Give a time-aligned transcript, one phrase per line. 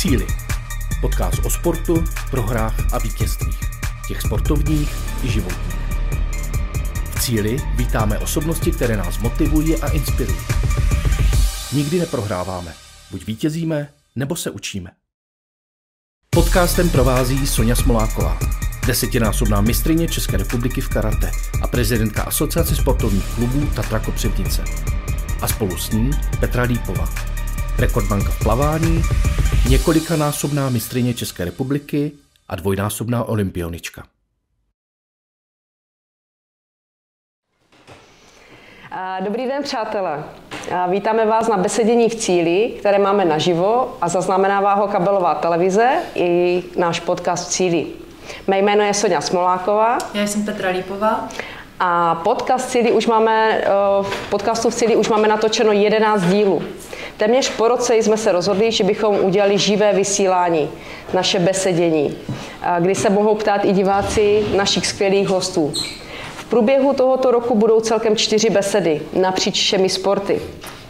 [0.00, 0.26] Cíly.
[1.00, 3.60] Podcast o sportu, prohrách a vítězstvích.
[4.08, 5.76] Těch sportovních i životních.
[7.04, 10.38] V Cíli vítáme osobnosti, které nás motivují a inspirují.
[11.72, 12.74] Nikdy neprohráváme.
[13.10, 14.90] Buď vítězíme, nebo se učíme.
[16.30, 18.38] Podcastem provází Sonja Smoláková,
[18.86, 21.30] desetinásobná mistrině České republiky v karate
[21.62, 24.64] a prezidentka Asociace sportovních klubů Tatra Kopřivnice.
[25.42, 26.10] A spolu s ní
[26.40, 27.08] Petra Lípová,
[27.80, 29.02] rekordmanka v plavání,
[29.68, 32.12] několikanásobná mistrině České republiky
[32.48, 34.02] a dvojnásobná olympionička.
[39.20, 40.24] Dobrý den, přátelé.
[40.88, 46.62] Vítáme vás na besedění v cíli, které máme naživo a zaznamenává ho kabelová televize i
[46.76, 47.86] náš podcast v cíli.
[48.46, 49.98] Mé jméno je Sonja Smoláková.
[50.14, 51.28] Já jsem Petra Lípová.
[51.82, 53.68] A podcast Cíli už máme, eh,
[54.02, 56.62] v podcastu v Cíli už máme natočeno 11 dílů.
[57.20, 60.70] Téměř po roce jsme se rozhodli, že bychom udělali živé vysílání,
[61.14, 62.16] naše besedění,
[62.80, 65.72] kdy se mohou ptát i diváci našich skvělých hostů.
[66.36, 70.40] V průběhu tohoto roku budou celkem čtyři besedy napříč všemi sporty.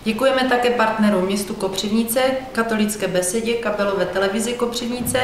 [0.05, 2.21] Děkujeme také partnerům městu Kopřivnice,
[2.53, 5.19] katolické besedě, kabelové televizi Kopřivnice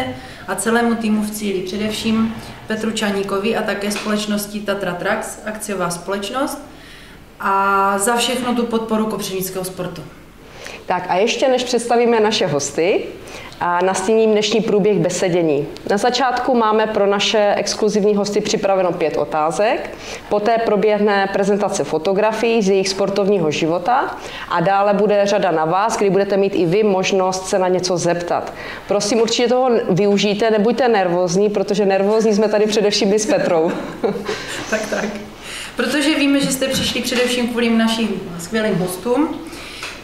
[0.48, 2.34] a celému týmu v cíli, především
[2.66, 6.58] Petru Čaníkovi a také společnosti Tatra Trax, akciová společnost,
[7.40, 10.02] a za všechno tu podporu kopřivnického sportu.
[10.86, 13.02] Tak a ještě než představíme naše hosty,
[13.60, 15.66] a nastíním dnešní průběh besedění.
[15.90, 19.90] Na začátku máme pro naše exkluzivní hosty připraveno pět otázek,
[20.28, 24.16] poté proběhne prezentace fotografií z jejich sportovního života
[24.48, 27.96] a dále bude řada na vás, kdy budete mít i vy možnost se na něco
[27.96, 28.52] zeptat.
[28.88, 33.72] Prosím, určitě toho využijte, nebuďte nervózní, protože nervózní jsme tady především my s Petrou.
[34.70, 35.04] tak, tak.
[35.76, 39.40] Protože víme, že jste přišli především kvůli našim skvělým hostům,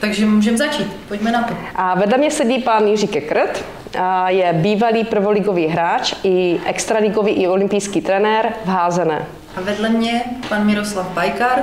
[0.03, 0.87] takže můžeme začít.
[1.09, 1.55] Pojďme na to.
[1.75, 3.65] A vedle mě sedí pán Jiří Kekrt,
[3.99, 9.27] a je bývalý prvoligový hráč i extraligový i olympijský trenér v házené.
[9.57, 11.63] A vedle mě pan Miroslav Bajkar,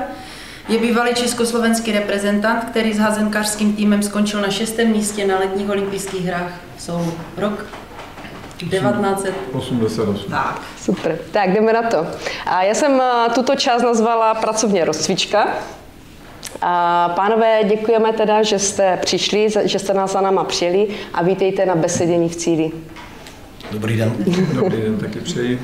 [0.69, 6.25] je bývalý československý reprezentant, který s házenkářským týmem skončil na šestém místě na letních olympijských
[6.25, 7.13] hrách v Soulu.
[7.37, 7.65] Rok
[8.57, 10.31] 1988.
[10.31, 10.61] Tak.
[10.81, 11.17] Super.
[11.31, 12.07] Tak jdeme na to.
[12.45, 15.47] A já jsem eh, tuto část nazvala pracovně rozcvička.
[16.61, 21.65] A pánové, děkujeme teda, že jste přišli, že jste nás za náma přijeli a vítejte
[21.65, 22.71] na besedění v cíli.
[23.71, 24.13] Dobrý den.
[24.53, 25.59] Dobrý den, taky přeji.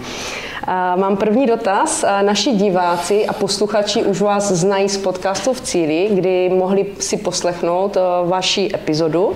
[0.68, 2.06] A mám první dotaz.
[2.22, 7.98] Naši diváci a posluchači už vás znají z podcastu v cíli, kdy mohli si poslechnout
[7.98, 9.34] eh, vaši epizodu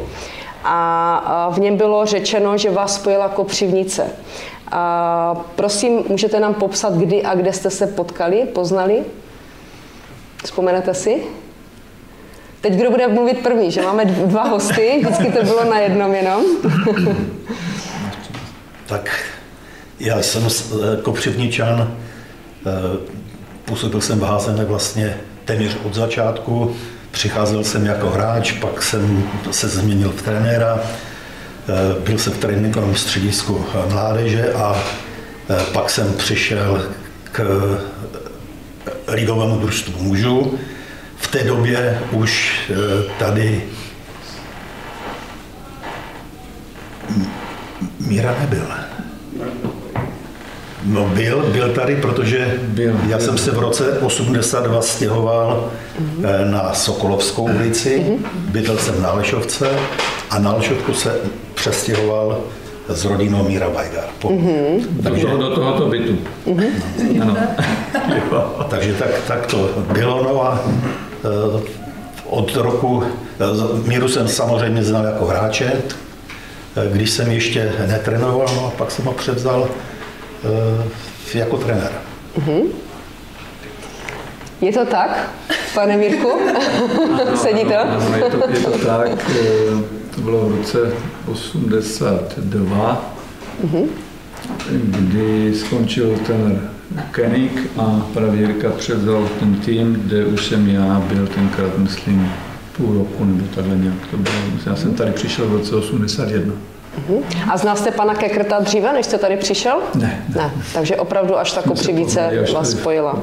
[0.63, 4.11] a v něm bylo řečeno, že vás spojila kopřivnice.
[4.71, 9.03] A prosím, můžete nám popsat, kdy a kde jste se potkali, poznali?
[10.43, 11.23] Vzpomenete si?
[12.61, 16.43] Teď kdo bude mluvit první, že máme dva hosty, vždycky to bylo na jednom jenom.
[18.85, 19.09] tak
[19.99, 20.47] já jsem
[21.01, 21.97] kopřivničan,
[22.65, 22.71] eh,
[23.65, 26.75] působil jsem v Házené vlastně téměř od začátku,
[27.11, 32.95] přicházel jsem jako hráč, pak jsem se změnil v trenéra, eh, byl jsem v tréninkovém
[32.95, 34.83] středisku mládeže a
[35.49, 36.85] eh, pak jsem přišel
[37.31, 37.41] k
[39.07, 40.59] ligovému družstvu mužů.
[41.29, 42.75] V té době už eh,
[43.19, 43.63] tady
[47.99, 48.65] Míra nebyl.
[50.83, 53.25] No byl, byl tady, protože byl, já byl.
[53.25, 56.49] jsem se v roce 82 stěhoval mm-hmm.
[56.49, 58.51] na Sokolovskou ulici, mm-hmm.
[58.51, 59.69] bydlel jsem na Lešovce
[60.29, 61.15] a na Lešovku se
[61.53, 62.41] přestěhoval
[62.87, 64.09] s rodinou Míra Bajgar.
[64.21, 64.81] Mm-hmm.
[65.03, 66.17] Takže do tohoto bytu.
[66.47, 67.21] Mm-hmm.
[67.21, 67.37] Ano.
[68.69, 70.23] Takže tak, tak to bylo.
[70.23, 70.63] No a
[72.25, 78.67] od roku, eh, Míru jsem samozřejmě znal jako hráče, eh, když jsem ještě netrénoval, no
[78.67, 79.69] a pak jsem ho převzal
[81.33, 81.91] jako trenér.
[82.37, 82.63] Mm-hmm.
[84.61, 85.29] Je to tak,
[85.73, 86.31] pane Mírku?
[87.35, 87.79] Sedí to?
[87.79, 89.09] Ano, je, to, je to tak
[90.19, 90.91] to bylo v roce
[91.31, 93.15] 82,
[93.65, 93.87] mm-hmm.
[94.69, 96.69] kdy skončil ten
[97.11, 102.31] Kenik a Pravírka převzal ten tým, kde už jsem já byl tenkrát, myslím,
[102.77, 104.35] půl roku nebo takhle nějak to bylo.
[104.65, 106.53] Já jsem tady přišel v roce 81.
[106.97, 107.23] Uh-huh.
[107.51, 109.77] A znal jste pana Kekrta dříve, než jste tady přišel?
[109.95, 110.25] Ne.
[110.35, 110.41] ne.
[110.41, 110.51] ne.
[110.73, 113.21] Takže opravdu až ta kopřivíce vás spojila.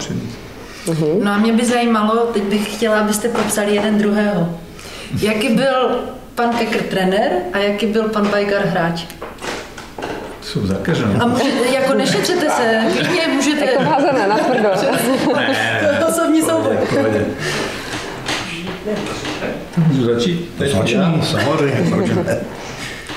[0.87, 1.25] Uh-huh.
[1.25, 4.49] No a mě by zajímalo, teď bych chtěla, abyste popsali jeden druhého.
[5.23, 6.01] Jaký byl
[6.35, 9.07] pan Kekr trenér a jaký byl pan Bajgar hráč?
[10.47, 11.15] Jsou zakažené.
[11.21, 13.65] A můžete, jako nešetřete se, klidně můžete...
[13.65, 14.69] Jako házené, na tvrdo.
[15.37, 16.77] ne, to osobní souboj.
[19.89, 20.51] Můžu začít?
[20.59, 21.93] Začni, samozřejmě,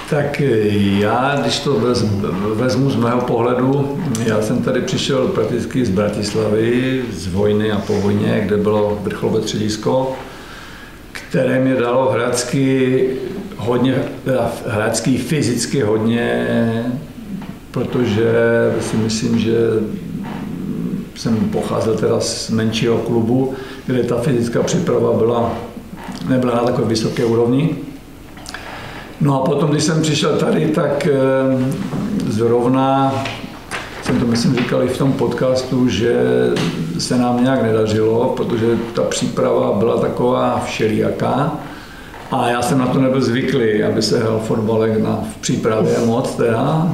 [0.10, 0.40] Tak
[1.00, 1.74] já, když to
[2.56, 7.94] vezmu z mého pohledu, já jsem tady přišel prakticky z Bratislavy, z vojny a po
[7.94, 10.16] vojně, kde bylo vrcholové středisko,
[11.12, 13.06] které mě dalo hradsky
[13.58, 13.96] hodně,
[14.68, 16.46] hradsky fyzicky hodně,
[17.71, 18.31] protože
[18.80, 19.54] si myslím, že
[21.16, 23.54] jsem pocházel teda z menšího klubu,
[23.86, 25.54] kde ta fyzická příprava byla,
[26.30, 27.75] nebyla na takové vysoké úrovni.
[29.21, 31.18] No a potom, když jsem přišel tady, tak eh,
[32.27, 33.13] zrovna
[34.01, 36.16] jsem to myslím říkal i v tom podcastu, že
[36.98, 41.51] se nám nějak nedařilo, protože ta příprava byla taková všelijaká
[42.31, 46.36] a já jsem na to nebyl zvyklý, aby se hrál fotbalek na, v přípravě moc
[46.36, 46.92] teda.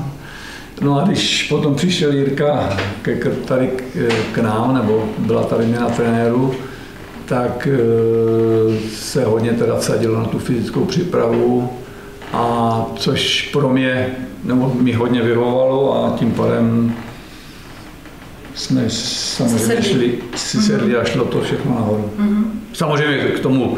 [0.82, 3.84] No a když potom přišel Jirka ke, tady k,
[4.32, 6.56] k nám, nebo byla tady měna trenéru,
[7.26, 11.70] tak eh, se hodně teda vsadilo na tu fyzickou přípravu,
[12.34, 16.96] a což pro mě, nebo mi hodně vyhovovalo a tím pádem
[18.56, 21.02] jsme samozřejmě šli, si sedli mm-hmm.
[21.02, 22.12] a šlo to všechno nahoru.
[22.20, 22.44] Mm-hmm.
[22.74, 23.78] Samozřejmě k tomu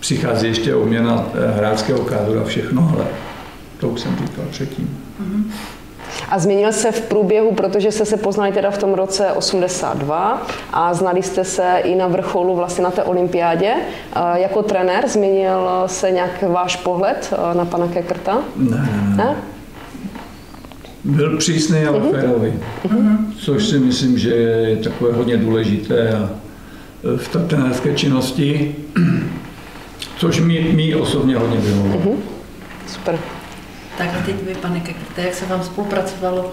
[0.00, 3.06] přichází ještě obměna eh, hráčského kádru a všechno, ale
[3.80, 4.98] to už jsem říkal předtím.
[5.20, 5.44] Mm-hmm.
[6.28, 10.94] A změnil se v průběhu, protože jste se poznali teda v tom roce 82 a
[10.94, 13.74] znali jste se i na vrcholu vlastně na té olympiádě.
[14.34, 18.38] Jako trenér změnil se nějak váš pohled na pana Kekrta?
[18.56, 19.36] Ne, ne.
[21.04, 22.10] Byl přísný, ale uh-huh.
[22.10, 22.52] férový,
[22.84, 23.16] uh-huh.
[23.38, 26.30] což si myslím, že je takové hodně důležité a
[27.14, 28.76] e, v té trenérské činnosti,
[30.16, 32.00] což mi, mi osobně hodně vyhovovalo.
[32.00, 32.16] Uh-huh.
[32.86, 33.18] Super.
[33.98, 36.52] Tak a teď vy, pane Kekrte, jak se vám spolupracovalo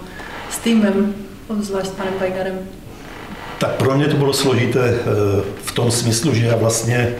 [0.50, 1.14] s týmem,
[1.48, 2.58] obzvlášť s panem Bajgarem?
[3.58, 4.96] Tak pro mě to bylo složité e,
[5.64, 7.14] v tom smyslu, že já vlastně e,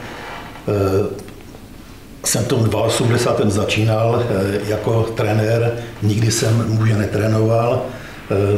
[2.25, 3.49] jsem v tom 82.
[3.49, 4.23] začínal
[4.67, 5.71] jako trenér,
[6.01, 7.85] nikdy jsem muže netrénoval,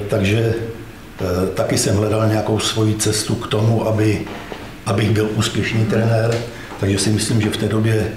[0.09, 0.53] takže
[1.53, 4.21] taky jsem hledal nějakou svoji cestu k tomu, aby,
[4.85, 6.35] abych byl úspěšný trenér,
[6.79, 8.11] takže si myslím, že v té době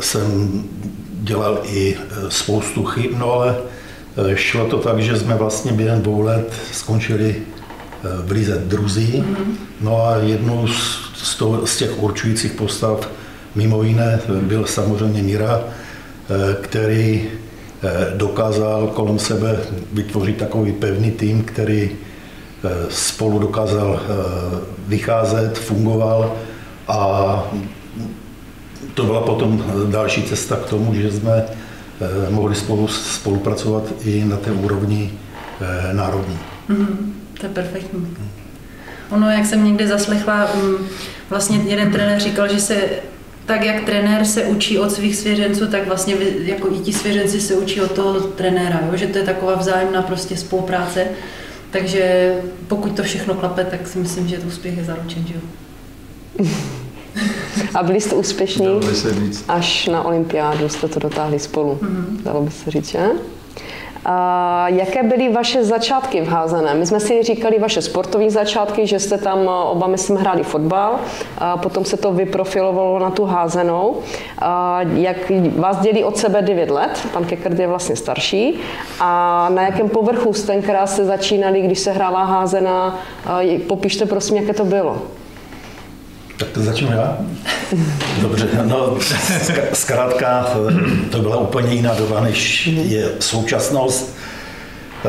[0.00, 0.64] jsem
[1.22, 3.56] dělal i e, spoustu chyb, no ale
[4.32, 9.12] e, šlo to tak, že jsme vlastně během dvou let skončili e, v Lize druzí.
[9.12, 9.54] Mm-hmm.
[9.80, 10.68] No a jednou
[11.14, 13.10] z, toho, z těch určujících postav
[13.54, 15.60] mimo jiné byl samozřejmě Mira,
[16.60, 17.28] který
[18.16, 19.60] dokázal kolem sebe
[19.92, 21.90] vytvořit takový pevný tým, který
[22.88, 24.00] spolu dokázal
[24.88, 26.32] vycházet, fungoval
[26.88, 27.44] a
[28.94, 34.36] to byla potom další cesta k tomu, že jsme eh, mohli spolu spolupracovat i na
[34.36, 35.12] té úrovni
[35.60, 36.38] eh, národní.
[36.68, 38.16] Mm, to je perfektní.
[39.10, 40.86] Ono, jak jsem někde zaslechla, mm,
[41.30, 42.76] vlastně jeden trenér říkal, že se
[43.46, 47.54] tak, jak trenér se učí od svých svěřenců, tak vlastně jako i ti svěřenci se
[47.54, 48.96] učí od toho trenéra, jo?
[48.96, 51.06] že to je taková vzájemná prostě spolupráce.
[51.70, 52.34] Takže
[52.68, 55.24] pokud to všechno klape, tak si myslím, že to úspěch je zaručen.
[55.26, 55.40] Že jo?
[57.74, 58.80] A byli jste úspěšní
[59.48, 62.22] až na olympiádu, jste to dotáhli spolu, mm-hmm.
[62.22, 63.08] dalo by se říct, že?
[64.04, 66.74] A jaké byly vaše začátky v házené?
[66.74, 71.00] My jsme si říkali vaše sportovní začátky, že jste tam oba, myslím, hráli fotbal,
[71.38, 73.96] a potom se to vyprofilovalo na tu házenou.
[74.38, 75.16] A jak
[75.56, 78.60] vás dělí od sebe 9 let, pan Kekert je vlastně starší.
[79.00, 82.98] A na jakém povrchu jste tenkrát se začínali, když se hrála házená?
[83.66, 85.02] Popište prosím, jaké to bylo.
[86.36, 87.18] Tak to začnu já?
[88.20, 88.98] Dobře, no
[89.72, 90.54] zkrátka
[91.10, 94.16] to byla úplně jiná doba, než je současnost,
[95.04, 95.08] eh,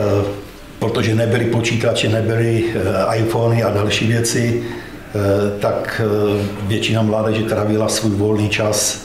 [0.79, 6.01] protože nebyly počítače, nebyly eh, iPhony a další věci, eh, tak
[6.61, 9.03] většina mládeže trávila svůj volný čas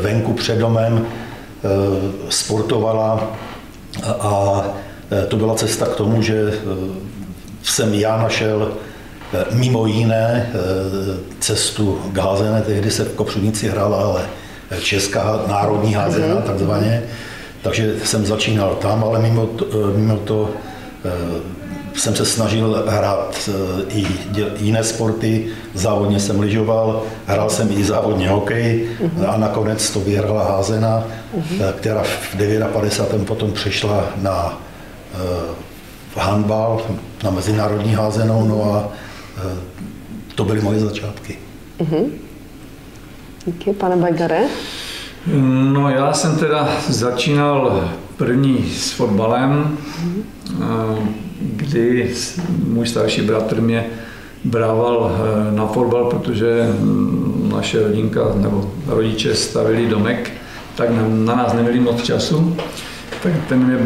[0.00, 1.06] venku před domem,
[2.28, 3.36] sportovala
[4.20, 4.62] a
[5.28, 6.52] to byla cesta k tomu, že
[7.62, 8.72] jsem já našel
[9.52, 10.56] mimo jiné eh,
[11.40, 14.26] cestu k házené, tehdy se v Kopřivnici hrála ale
[14.80, 16.42] česká národní házená mm-hmm.
[16.42, 17.02] takzvaně,
[17.62, 20.50] takže jsem začínal tam, ale mimo to, eh, mimo to
[21.94, 23.50] jsem se snažil hrát
[23.88, 24.06] i
[24.56, 29.30] jiné sporty, závodně jsem lyžoval, hrál jsem i závodně hokej mm-hmm.
[29.30, 31.04] a nakonec to vyhrala házena,
[31.36, 31.72] mm-hmm.
[31.72, 32.36] která v
[32.72, 33.26] 59.
[33.26, 34.60] potom přešla na
[36.16, 36.80] handbal,
[37.24, 39.09] na mezinárodní házenou, no a Eh,
[40.34, 41.38] to byly moje začátky.
[41.78, 42.10] Uh-huh.
[43.46, 44.40] Díky, pane Bajgare.
[45.72, 49.78] No já jsem teda začínal první s fotbalem,
[50.60, 51.08] uh-huh.
[51.40, 52.14] kdy
[52.66, 53.86] můj starší bratr mě
[54.44, 55.16] brával
[55.50, 56.66] na fotbal, protože
[57.56, 60.30] naše rodinka nebo rodiče stavili domek
[60.80, 62.56] tak na nás neměli moc času.
[63.22, 63.78] Tak ten mě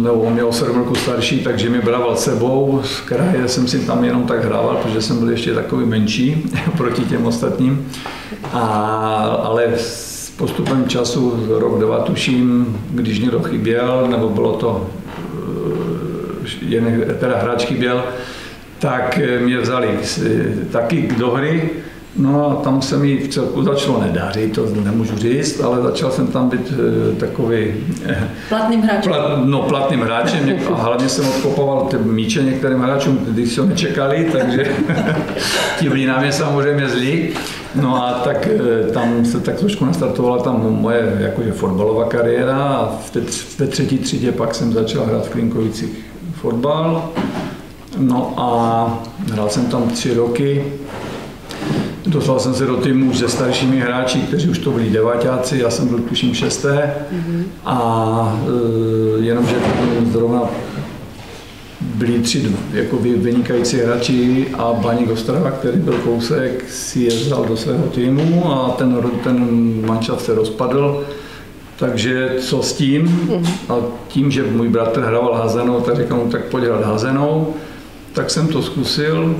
[0.00, 2.80] nebo on měl o 7 roku starší, takže mě brával sebou.
[2.84, 7.02] Z kraje jsem si tam jenom tak hrával, protože jsem byl ještě takový menší proti
[7.02, 7.88] těm ostatním.
[8.52, 8.60] A,
[9.44, 14.90] ale s postupem času, rok, dva tuším, když někdo chyběl, nebo bylo to
[16.62, 18.04] jen teda hráč chyběl,
[18.78, 19.98] tak mě vzali
[20.70, 21.70] taky do hry
[22.16, 26.26] No a tam se mi v celku začalo nedařit, to nemůžu říct, ale začal jsem
[26.26, 27.74] tam být e, takový...
[28.06, 29.12] E, platným hráčem.
[29.12, 34.28] Plat, no, platným hráčem a hlavně jsem odkopoval ty míče některým hráčům, když se nečekali,
[34.32, 34.76] takže
[35.78, 37.28] ti byli na mě samozřejmě zlí.
[37.74, 42.98] No a tak e, tam se tak trošku nastartovala tam moje jakože fotbalová kariéra a
[43.04, 45.90] v té, v té třetí třídě pak jsem začal hrát v Klinkovicích
[46.34, 47.10] fotbal.
[47.98, 49.02] No a
[49.32, 50.64] hrál jsem tam tři roky
[52.10, 55.88] Dostal jsem se do týmu se staršími hráči, kteří už to byli devátáci, já jsem
[55.88, 57.42] byl tuším šesté mm-hmm.
[57.64, 58.38] a
[59.18, 59.56] e, jenomže
[60.12, 60.42] zrovna
[61.80, 67.56] byli tři jako vynikající hráči a Baník Ostrava, který byl kousek, si je vzal do
[67.56, 69.46] svého týmu a ten, ten
[69.86, 71.04] manšaft se rozpadl.
[71.76, 73.06] Takže co s tím?
[73.06, 73.46] Mm-hmm.
[73.68, 73.76] A
[74.08, 77.54] tím, že můj bratr hrával házenou, tak říkal mu, tak pojď hrát házenou.
[78.12, 79.36] Tak jsem to zkusil,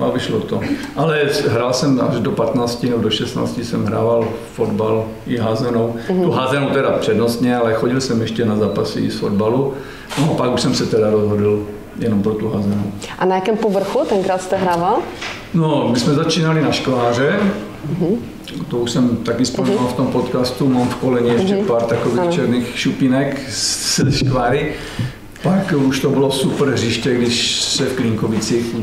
[0.00, 0.60] a vyšlo to.
[0.96, 5.94] Ale hrál jsem až do 15 nebo do 16 jsem hrával fotbal i házenou.
[6.08, 6.22] Mm-hmm.
[6.22, 9.74] Tu házenou teda přednostně, ale chodil jsem ještě na zápasy i z fotbalu.
[10.18, 11.66] No a pak už jsem se teda rozhodl
[11.98, 12.92] jenom pro tu házenou.
[13.18, 14.98] A na jakém povrchu tenkrát jste hrával?
[15.54, 17.36] No, my jsme začínali na škváře,
[17.92, 18.16] mm-hmm.
[18.68, 19.88] to už jsem taky vzpomínal mm-hmm.
[19.88, 21.66] v tom podcastu, mám v koleni ještě mm-hmm.
[21.66, 22.32] pár takových ano.
[22.32, 24.74] černých šupinek z škváry.
[25.42, 28.76] Pak už to bylo super hřiště, když se v Klínkovicích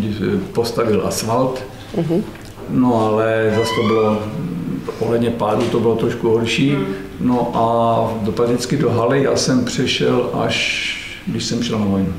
[0.54, 1.64] postavil asfalt.
[1.98, 2.24] Uh-huh.
[2.70, 4.24] No ale zase to bylo,
[5.00, 6.72] ohledně pádu to bylo trošku horší.
[6.72, 6.86] Uh-huh.
[7.20, 10.96] No a dopadnicky do haly já jsem přešel až,
[11.28, 12.14] když jsem šel na vojnu.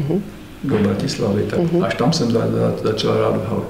[0.00, 0.20] Uh-huh.
[0.64, 1.84] Do Bratislavy, tak uh-huh.
[1.84, 3.62] až tam jsem za, za, začal hrát v hale.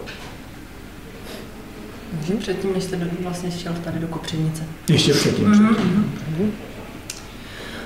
[2.38, 4.62] Předtím, než jste vlastně šel tady do Kopřivnice.
[4.88, 5.52] Ještě předtím.
[5.52, 5.74] Uh-huh.
[5.74, 6.52] předtím.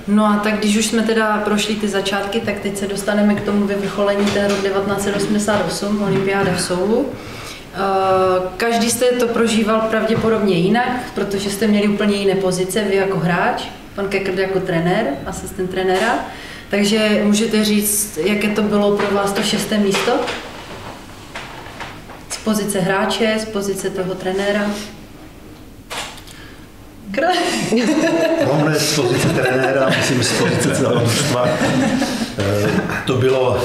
[0.08, 3.44] No a tak když už jsme teda prošli ty začátky, tak teď se dostaneme k
[3.44, 7.06] tomu vyvrcholení té rok 1988, olympiáda v Soulu.
[7.74, 7.78] Eh,
[8.56, 13.62] každý jste to prožíval pravděpodobně jinak, protože jste měli úplně jiné pozice, vy jako hráč,
[13.94, 16.18] pan Kekr jako trenér, asistent trenéra.
[16.70, 20.12] Takže můžete říct, jaké to bylo pro vás to šesté místo?
[22.28, 24.70] Z pozice hráče, z pozice toho trenéra?
[28.46, 31.02] No, ne z pozice trenéra, myslím z pozice celého.
[32.38, 32.70] Eh,
[33.06, 33.58] to bylo uh,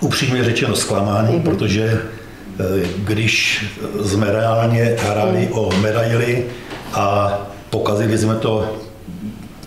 [0.00, 1.42] upřímně řečeno zklamání, mm-hmm.
[1.42, 3.64] protože uh, když
[4.04, 5.52] jsme reálně hráli mm.
[5.52, 6.44] o medaily
[6.92, 7.32] a
[7.70, 8.76] pokazili jsme to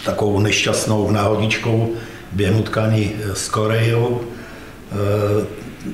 [0.06, 1.94] takovou nešťastnou náhodičkou
[2.32, 4.22] během utkání s Korejou,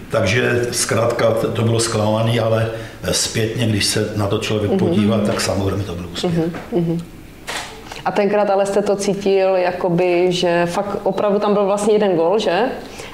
[0.09, 2.71] takže zkrátka to bylo zklamání, ale
[3.11, 4.79] zpětně, když se na to člověk mhm.
[4.79, 5.25] podívá, mm-hmm.
[5.25, 6.33] tak samozřejmě to byl úspěch.
[6.73, 7.01] Mm-hmm.
[8.05, 12.39] A tenkrát ale jste to cítil, jakoby, že fakt opravdu tam byl vlastně jeden gol,
[12.39, 12.61] že?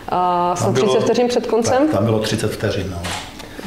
[0.10, 1.84] A snad 30 vteřin před koncem?
[1.88, 3.02] Tak, tam bylo 30 vteřin, no.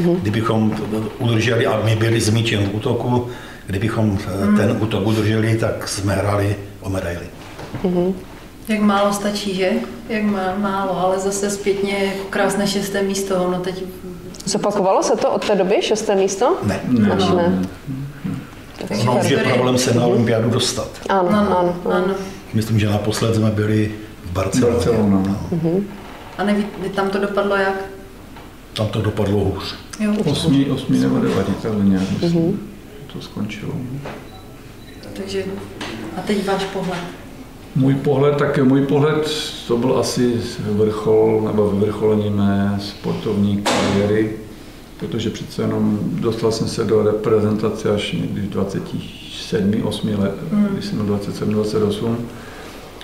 [0.00, 0.20] Mm-hmm.
[0.20, 0.76] Kdybychom
[1.18, 3.28] udrželi, a my byli s míčem v útoku,
[3.66, 4.56] kdybychom mm.
[4.56, 7.26] ten útok udrželi, tak jsme hráli o medaily.
[7.84, 8.12] Mm-hmm.
[8.68, 9.70] Jak málo stačí, že?
[10.08, 13.50] Jak má, málo, ale zase zpětně jako krásné šesté místo.
[13.50, 13.84] No teď...
[14.48, 16.56] Zopakovalo se to od té doby, šesté místo?
[16.62, 16.80] Ne.
[16.88, 17.10] ne.
[17.10, 17.62] Až ne.
[19.00, 20.88] Ono už je problém se na olympiádu dostat.
[21.08, 21.74] Ano, ano, ano.
[21.92, 22.14] ano.
[22.54, 24.74] Myslím, že naposled jsme byli v Barceloně.
[24.74, 25.22] Barcelona.
[25.26, 25.58] No.
[25.58, 25.82] Uh-huh.
[26.38, 27.84] A neví, tam to dopadlo jak?
[28.72, 29.74] Tam to dopadlo hůř.
[30.00, 30.12] Jo.
[30.24, 32.56] Osmi, osmi nebo devadí, takhle nějak uh-huh.
[33.12, 33.72] to skončilo.
[35.12, 35.44] Takže
[36.16, 36.98] a teď váš pohled.
[37.76, 39.30] Můj pohled, tak můj pohled,
[39.68, 44.32] to byl asi vrchol nebo vyvrcholení mé sportovní kariéry,
[45.00, 50.66] protože přece jenom dostal jsem se do reprezentace až někdy v 27, 8 let, mm.
[50.66, 52.16] když jsem byl 27, 28,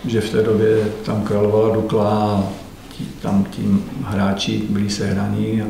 [0.04, 2.44] že v té době tam královala Dukla a
[2.98, 5.66] tí, tam tím hráči byli sehraní a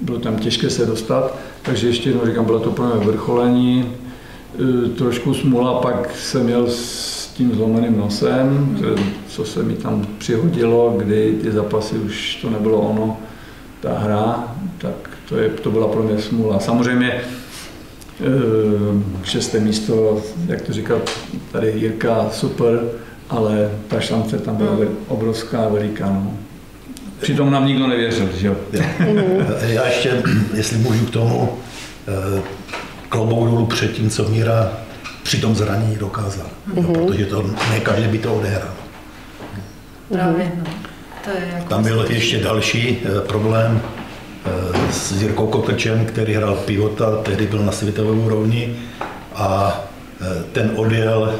[0.00, 3.92] bylo tam těžké se dostat, takže ještě jednou říkám, bylo to pro mě vrcholení,
[4.86, 6.66] e, trošku smula, pak jsem měl
[7.40, 8.78] tím zlomeným nosem,
[9.28, 13.16] co se mi tam přihodilo, kdy ty zápasy už to nebylo ono,
[13.80, 16.60] ta hra, tak to, je, to byla pro mě smůla.
[16.60, 17.24] Samozřejmě eh,
[19.24, 21.00] šesté místo, jak to říkal
[21.52, 22.80] tady Jirka, super,
[23.30, 24.96] ale ta šance tam byla hmm.
[25.08, 26.06] obrovská, veliká.
[26.06, 26.32] No.
[27.20, 28.56] Přitom nám nikdo nevěřil, že jo?
[29.62, 30.22] Já ještě,
[30.54, 31.48] jestli můžu k tomu,
[32.08, 32.42] eh,
[33.08, 34.72] klobouk dolů před tím, co Míra
[35.30, 36.46] při tom zranění dokázal.
[36.74, 36.98] Mm-hmm.
[36.98, 38.74] No, protože to ne každý by to odehrál.
[40.12, 40.64] Právě, no.
[41.24, 43.80] To je jako Tam byl ještě další eh, problém
[44.44, 48.76] eh, s Jirkou Kotečem, který hrál pivota, tehdy byl na světové úrovni
[49.34, 49.80] a
[50.20, 51.34] eh, ten odjel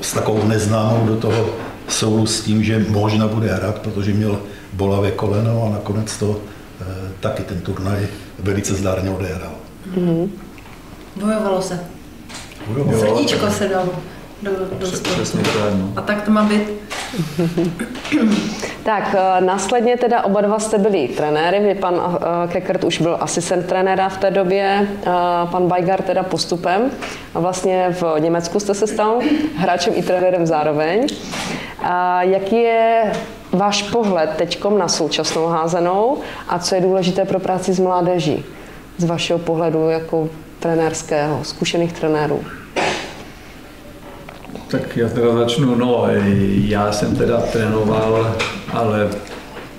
[0.00, 1.50] s takovou neznámou do toho
[1.88, 4.38] soulu s tím, že možná bude hrát, protože měl
[4.72, 6.40] bolavé koleno a nakonec to
[7.20, 8.08] taky ten turnaj
[8.38, 9.54] velice zdárně odehrál.
[9.94, 10.28] Mm-hmm.
[11.16, 12.01] Bojovalo se.
[12.66, 12.98] Bojovalo.
[12.98, 13.88] Srdíčko se dalo
[14.42, 14.86] do, do
[15.78, 15.92] no.
[15.96, 16.62] A tak to má být.
[18.84, 23.16] Tak eh, následně teda oba dva jste byli trenéry, vy pan eh, Kekert už byl
[23.20, 25.10] asistent trenéra v té době, eh,
[25.50, 26.90] pan Bajgar teda postupem
[27.34, 29.20] a vlastně v Německu jste se stal
[29.56, 31.06] hráčem i trenérem zároveň.
[31.82, 33.12] A jaký je
[33.52, 38.44] váš pohled teď na současnou házenou a co je důležité pro práci s mládeží
[38.98, 40.28] z vašeho pohledu jako
[40.62, 42.40] trenérského, zkušených trenérů?
[44.68, 46.06] Tak já teda začnu, no,
[46.54, 48.36] já jsem teda trénoval,
[48.72, 49.08] ale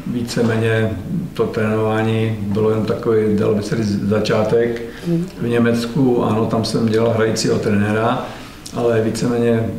[0.07, 0.91] víceméně
[1.33, 4.81] to trénování bylo jen takový, dalo by se říct, začátek.
[5.41, 8.25] V Německu, ano, tam jsem dělal hrajícího trenéra,
[8.73, 9.69] ale víceméně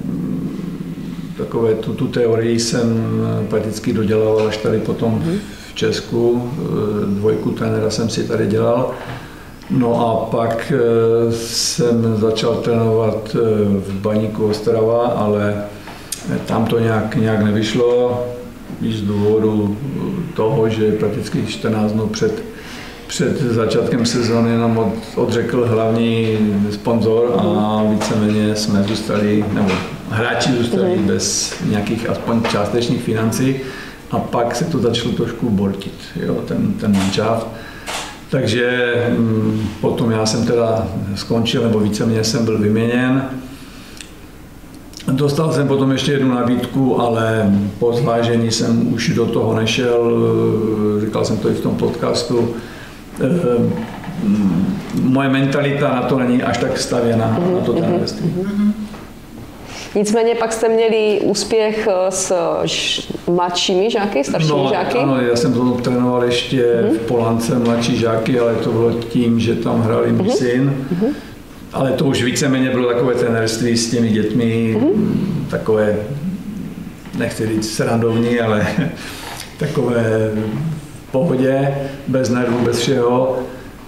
[1.38, 3.06] takové tu, tu teorii jsem
[3.50, 5.25] prakticky dodělal až tady potom
[5.70, 6.50] v Česku.
[7.06, 8.94] Dvojku trenéra jsem si tady dělal.
[9.71, 13.38] No a pak eh, jsem začal trénovat eh,
[13.78, 15.64] v Baníku Ostrava, ale
[16.47, 18.25] tam to nějak, nějak nevyšlo,
[18.90, 19.76] z důvodu
[20.35, 22.44] toho, že prakticky 14 dnů před,
[23.06, 26.38] před začátkem sezóny nám od, odřekl hlavní
[26.71, 29.71] sponzor a víceméně jsme zůstali, nebo
[30.11, 31.06] hráči zůstali mm.
[31.06, 33.56] bez nějakých aspoň částečných financí
[34.11, 35.94] a pak se to začalo trošku bortit,
[36.26, 37.47] jo, ten, ten manšaft.
[38.31, 43.25] Takže mm, potom já jsem teda skončil, nebo víceméně jsem byl vyměněn.
[45.12, 50.13] Dostal jsem potom ještě jednu nabídku, ale po zvážení jsem už do toho nešel,
[51.00, 52.54] říkal jsem to i v tom podcastu.
[53.21, 53.58] Eh,
[54.23, 58.73] mm, moje mentalita na to není až tak stavěná, mm-hmm, na to ten mm-hmm.
[59.95, 62.33] Nicméně pak jste měli úspěch eh, s
[63.26, 64.99] mladšími žáky, staršími no, žáky?
[64.99, 66.99] Ano, já jsem to trénoval ještě mm-hmm.
[66.99, 70.37] v Polance mladší žáky, ale to bylo tím, že tam hrál můj mm-hmm.
[70.37, 70.87] syn.
[70.93, 71.13] Mm-hmm.
[71.73, 75.50] Ale to už víceméně bylo takové trenérství s těmi dětmi, mm-hmm.
[75.50, 75.97] takové,
[77.19, 78.67] nechci říct srandovní, ale
[79.59, 80.30] takové
[81.09, 81.75] v pohodě,
[82.09, 83.39] bez nervů, bez všeho.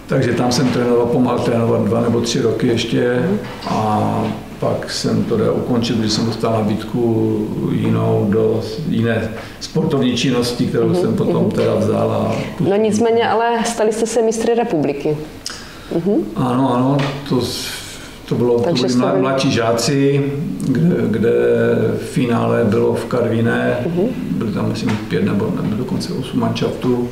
[0.06, 3.28] Takže tam jsem trénoval, pomáhal trénovat dva nebo tři roky ještě
[3.68, 4.22] a
[4.60, 9.28] pak jsem to teda ukončil, když jsem dostal nabídku jinou do jiné
[9.60, 11.00] sportovní činnosti, kterou mm-hmm.
[11.00, 11.50] jsem potom mhm.
[11.50, 12.12] teda vzal.
[12.12, 15.16] A no nicméně, ale stali jste se mistry republiky.
[15.96, 16.24] Mm-hmm.
[16.36, 16.96] Ano, ano,
[17.28, 17.40] to,
[18.28, 20.32] to bylo to byli mlad, mladší žáci,
[20.68, 21.30] kde, kde
[21.98, 24.08] v finále bylo v Karviné, mm-hmm.
[24.30, 27.08] byly tam myslím pět nebo, nebo dokonce osm manšaftů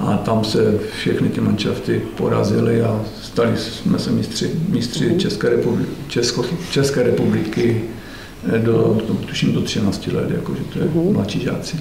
[0.00, 5.18] a tam se všechny ty manšafty porazily a stali jsme se mistři, mistři mm.
[5.18, 7.84] České, republiky, Česko, České republiky
[8.54, 11.12] eh, do, tuším do 13 let, jakože to je mm.
[11.12, 11.76] mladší žáci.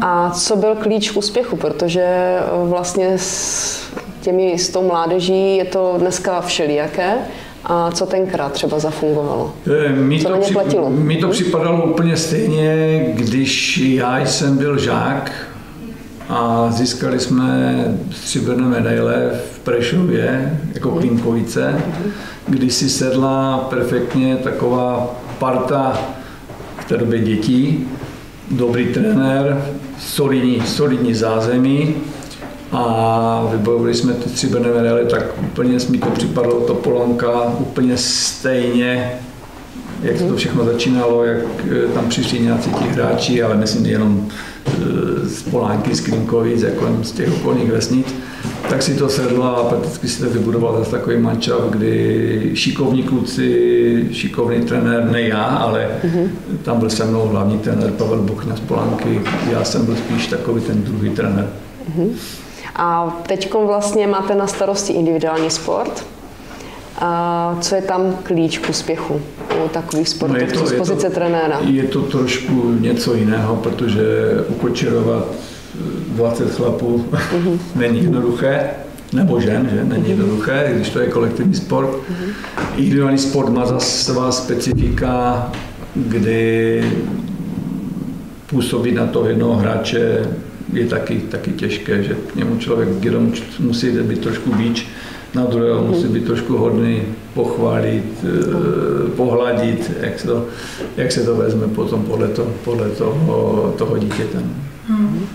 [0.00, 1.56] A co byl klíč k úspěchu?
[1.56, 3.82] Protože eh, vlastně s
[4.20, 7.14] těmi, s tou mládeží je to dneska všelijaké.
[7.64, 9.54] A co tenkrát třeba zafungovalo?
[9.86, 10.90] Eh, mi co to, při, platilo?
[10.90, 15.51] Mi to připadalo úplně stejně, když já jsem byl žák
[16.32, 21.74] a získali jsme stříbrné medaile v Prešově jako Klimkovice,
[22.48, 25.98] kdy si sedla perfektně taková parta
[26.80, 27.88] v té době dětí,
[28.50, 29.64] dobrý trenér,
[29.98, 31.94] solidní, solidní zázemí.
[32.72, 39.12] A vybojovali jsme ty stříbrné medaile, tak úplně mi to připadlo to Polonka úplně stejně,
[40.02, 41.38] jak to všechno začínalo, jak
[41.70, 44.28] eh, tam přišli nějací ti hráči, ale myslím jenom
[45.22, 48.14] z Polánky, z Klinkovic, jako z těch okolních vesnic,
[48.70, 54.08] tak si to sedlo a prakticky si to vybudoval zase takový mančav, kdy šikovní kluci,
[54.12, 56.28] šikovný trenér, ne já, ale mm-hmm.
[56.62, 59.20] tam byl se mnou hlavní trenér Pavel Buchna z Polánky,
[59.50, 61.48] já jsem byl spíš takový ten druhý trenér.
[61.90, 62.10] Mm-hmm.
[62.76, 66.06] A teď vlastně máte na starosti individuální sport.
[66.98, 69.20] A co je tam klíč k úspěchu
[69.62, 71.60] u takových sportovců no z pozice je to, trenéra?
[71.66, 74.04] Je to trošku něco jiného, protože
[74.48, 75.26] ukočerovat
[76.08, 77.58] 20 chlapů uh-huh.
[77.74, 78.70] není jednoduché,
[79.12, 80.08] nebo žen, že není uh-huh.
[80.08, 81.88] jednoduché, když to je kolektivní sport.
[81.88, 82.62] Uh-huh.
[82.76, 85.52] Individuální sport má za svá specifika,
[85.94, 86.84] kdy
[88.46, 90.26] působit na toho jednoho hráče
[90.72, 94.84] je taky, taky těžké, že k němu člověk jenom musí být trošku víc
[95.34, 97.02] na druhého musí být trošku hodný,
[97.34, 100.46] pochválit, eh, pohladit, jak se to,
[100.96, 104.38] jak se to vezme potom podle, to, podle toho, toho dítěte.
[104.88, 105.26] Hmm.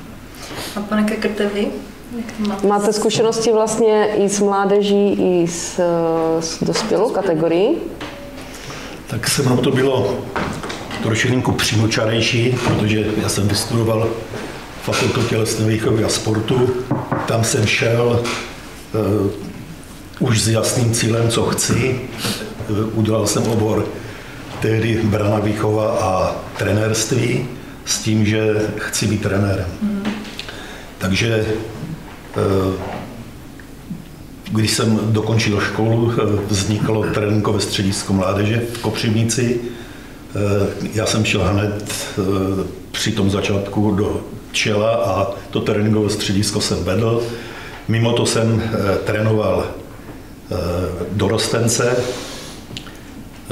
[0.76, 1.68] A pane Kekrte, vy?
[2.40, 2.68] Máte?
[2.68, 5.80] Máte zkušenosti vlastně i s mládeží, i s,
[6.40, 7.76] s dospělou kategorií?
[9.08, 10.16] Tak se mnou to bylo
[11.04, 14.10] trošilinku přímočarejší, protože já jsem vystudoval
[14.82, 16.70] fakultu tělesné výchovy a sportu.
[17.28, 18.24] Tam jsem šel
[18.94, 19.32] uh,
[20.20, 22.02] už s jasným cílem, co chci.
[22.94, 23.86] Udělal jsem obor
[24.62, 27.46] tehdy brana výchova a trenérství
[27.86, 29.68] s tím, že chci být trenérem.
[29.82, 30.04] Mm.
[30.98, 31.46] Takže
[32.38, 32.74] uh,
[34.52, 36.14] když jsem dokončil školu,
[36.48, 39.60] vzniklo tréninkové středisko mládeže v Kopřivnici.
[40.94, 41.96] Já jsem šel hned
[42.92, 47.24] při tom začátku do čela a to tréninkové středisko jsem vedl.
[47.88, 48.64] Mimo to jsem
[49.06, 49.68] trénoval
[51.12, 51.96] dorostence.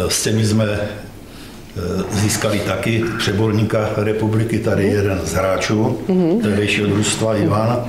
[0.08, 0.80] S těmi jsme
[2.12, 6.42] získali taky přeborníka republiky, tady jeden z hráčů mm-hmm.
[6.42, 7.86] tehdejšího družstva Ivan.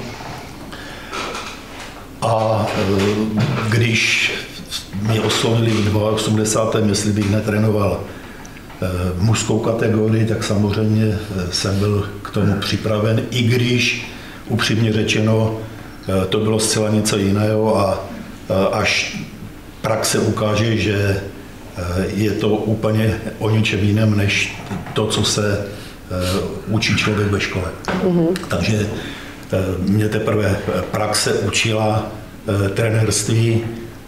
[2.23, 2.67] A
[3.69, 4.33] když
[5.01, 6.89] mě oslovili v 82.
[6.89, 8.01] jestli bych netrénoval
[9.19, 11.19] mužskou kategorii, tak samozřejmě
[11.51, 14.11] jsem byl k tomu připraven, i když
[14.49, 15.59] upřímně řečeno
[16.29, 18.05] to bylo zcela něco jiného a
[18.73, 19.19] až
[19.83, 21.21] praxe ukáže, že
[22.15, 24.57] je to úplně o ničem jiném, než
[24.93, 25.67] to, co se
[26.69, 27.65] učí člověk ve škole.
[28.05, 28.29] Mm-hmm.
[28.49, 28.87] Takže
[29.79, 30.57] mě teprve
[30.91, 32.13] praxe učila
[32.75, 33.61] trenérství,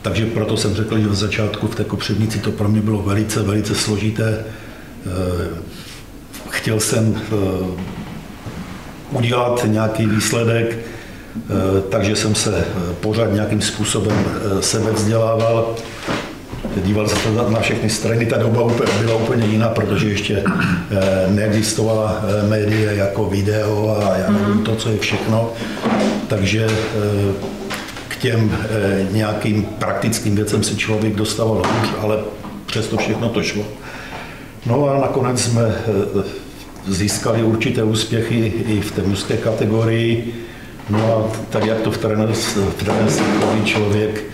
[0.03, 3.43] takže proto jsem řekl, že v začátku v té kopřivnici to pro mě bylo velice,
[3.43, 4.45] velice složité.
[6.51, 7.23] Chtěl jsem
[9.11, 10.79] udělat nějaký výsledek,
[11.89, 12.65] takže jsem se
[13.01, 14.25] pořád nějakým způsobem
[14.61, 15.75] sebevzdělával.
[16.85, 17.17] Díval se
[17.49, 20.43] na všechny strany, ta doba byla úplně jiná, protože ještě
[21.29, 25.53] neexistovala média jako video a já nevím to, co je všechno.
[26.29, 26.69] Takže
[28.09, 28.57] k těm
[29.11, 32.19] nějakým praktickým věcem se člověk dostával hůř, ale
[32.67, 33.65] přesto všechno to šlo.
[34.67, 35.75] No a nakonec jsme
[36.87, 40.35] získali určité úspěchy i v té mužské kategorii.
[40.91, 44.25] No a tak, jak to v trenérství člověk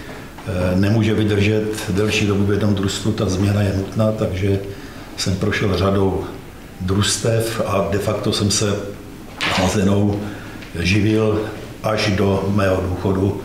[0.75, 4.61] nemůže vydržet delší dobu v jednom družstvu, ta změna je nutná, takže
[5.17, 6.25] jsem prošel řadou
[6.81, 8.77] družstev a de facto jsem se
[9.57, 10.21] házenou
[10.79, 11.41] živil
[11.83, 13.41] až do mého důchodu.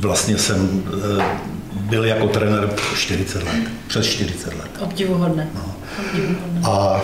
[0.00, 0.82] Vlastně jsem
[1.74, 4.70] byl jako trenér 40 let, přes 40 let.
[4.80, 5.48] Obdivuhodné.
[5.54, 5.74] No.
[6.08, 6.60] Obdivuhodné.
[6.64, 7.02] A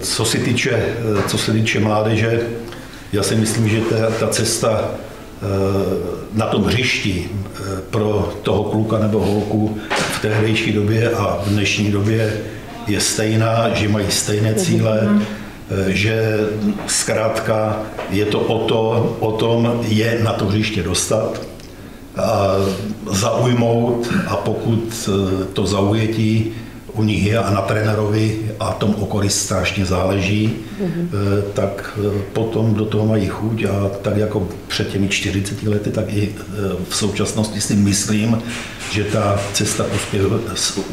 [0.00, 0.82] co se týče,
[1.26, 2.40] co se týče mládeže,
[3.12, 4.90] já si myslím, že ta, ta cesta
[6.32, 7.28] na tom hřišti
[7.90, 12.40] pro toho kluka nebo holku v tehdejší době a v dnešní době
[12.86, 15.22] je stejná, že mají stejné cíle, mm-hmm.
[15.88, 16.36] že
[16.86, 17.76] zkrátka
[18.10, 21.40] je to o, to, o tom je na to hřiště dostat,
[22.18, 22.56] a
[23.10, 25.10] zaujmout a pokud
[25.52, 26.52] to zaujetí
[26.98, 31.08] u nich je a na trenérovi a tom okolí strašně záleží, mm-hmm.
[31.54, 31.98] tak
[32.32, 36.34] potom do toho mají chuť a tak jako před těmi 40 lety, tak i
[36.88, 38.42] v současnosti si myslím,
[38.90, 40.38] že ta cesta k úspěchu,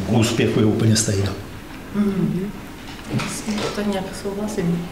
[0.06, 1.32] k úspěchu je úplně stejná.
[1.98, 2.50] Mm-hmm.
[3.74, 4.88] To nějak souhlasím.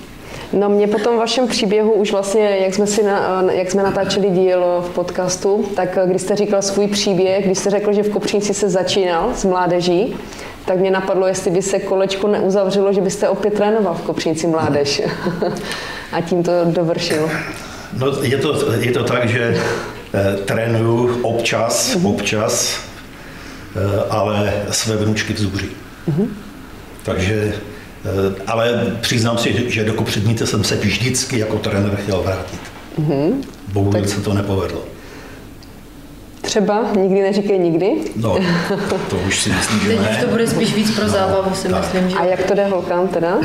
[0.53, 4.31] No mě po tom vašem příběhu už vlastně, jak jsme, si na, jak jsme natáčeli
[4.31, 8.55] díl v podcastu, tak když jste říkal svůj příběh, když jste řekl, že v Kopřínci
[8.55, 10.17] se začínal s mládeží,
[10.65, 15.03] tak mě napadlo, jestli by se kolečko neuzavřelo, že byste opět trénoval v Kopřínci mládež.
[16.13, 17.31] A tím to dovršil.
[17.99, 19.57] No, je to, je to tak, že
[20.15, 22.09] eh, trénuju občas, mm-hmm.
[22.09, 22.81] občas,
[23.77, 25.69] eh, ale své vnučky vzubří.
[26.09, 26.29] Mm-hmm.
[27.03, 27.74] Takže Eh,
[28.47, 32.61] ale přiznám si, že do Kopřivnice jsem se vždycky jako trenér chtěl vrátit.
[32.99, 33.33] Mm-hmm.
[33.73, 34.11] Bohužel tak...
[34.11, 34.83] se to nepovedlo.
[36.43, 36.85] Třeba?
[36.97, 37.91] Nikdy neříkej nikdy?
[38.17, 38.39] No,
[39.11, 40.11] to už si myslím, že Teď ne.
[40.11, 41.81] už to bude spíš víc pro zábavu, si tak.
[41.81, 42.11] myslím.
[42.11, 42.17] Že...
[42.17, 43.39] A jak to jde holkám teda?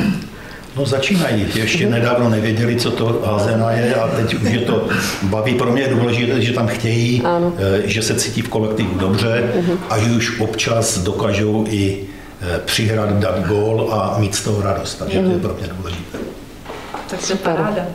[0.77, 1.47] No začínají.
[1.55, 1.91] Ještě mm-hmm.
[1.91, 4.87] nedávno nevěděli, co to házena je a teď už je to
[5.23, 5.55] baví.
[5.55, 7.53] Pro mě je důležité, že tam chtějí, ano.
[7.57, 9.77] Eh, že se cítí v kolektivu dobře mm-hmm.
[9.89, 12.18] a že už občas dokážou i Eh,
[12.65, 14.95] přihrát, dát gól a mít z toho radost.
[14.95, 15.41] Takže to je mhm.
[15.41, 16.17] pro mě důležité.
[17.09, 17.85] Tak se paráda.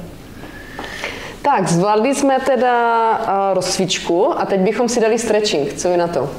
[1.42, 5.74] Tak, zvládli jsme teda uh, rozcvičku a teď bychom si dali stretching.
[5.74, 6.30] Co vy na to?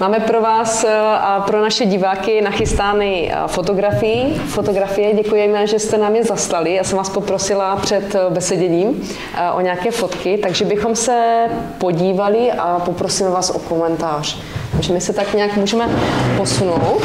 [0.00, 4.34] Máme pro vás eh, a pro naše diváky nachystány eh, fotografii.
[4.34, 6.74] Fotografie, děkujeme, že jste nám je zaslali.
[6.74, 9.08] Já jsem vás poprosila před eh, beseděním
[9.54, 11.46] o nějaké fotky, takže bychom se
[11.78, 14.42] podívali a poprosíme vás o komentář.
[14.72, 15.88] Takže my se tak nějak můžeme
[16.36, 17.02] posunout.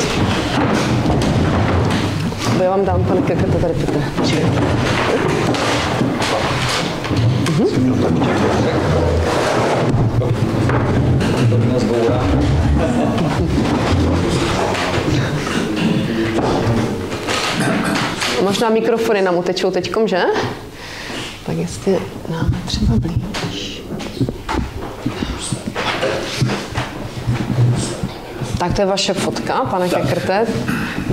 [2.63, 4.03] Já vám dám, pane Kekrte, tady Petr.
[18.43, 20.23] Možná mikrofony nám utečou teďkom, že?
[21.45, 21.99] Tak jestli
[22.29, 23.81] nám třeba blíž.
[28.65, 30.01] Tak to je vaše fotka, pane tak.
[30.01, 30.45] Kekrte.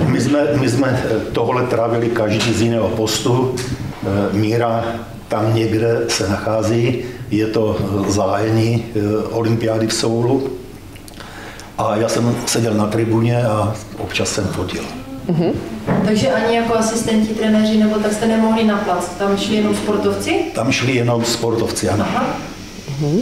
[0.05, 3.55] My jsme, my jsme tohle trávili každý z jiného postu.
[3.57, 4.85] Eh, Míra
[5.27, 6.97] tam někde se nachází,
[7.31, 10.49] je to zájení eh, olympiády v Soulu.
[11.77, 14.83] A já jsem seděl na tribuně a občas jsem fotil.
[15.29, 15.53] Mm-hmm.
[16.05, 20.41] Takže ani jako asistenti, trenéři, nebo tak jste nemohli na plac, tam šli jenom sportovci?
[20.55, 22.05] Tam šli jenom sportovci, ano.
[22.07, 22.25] Aha.
[22.89, 23.21] Mm-hmm.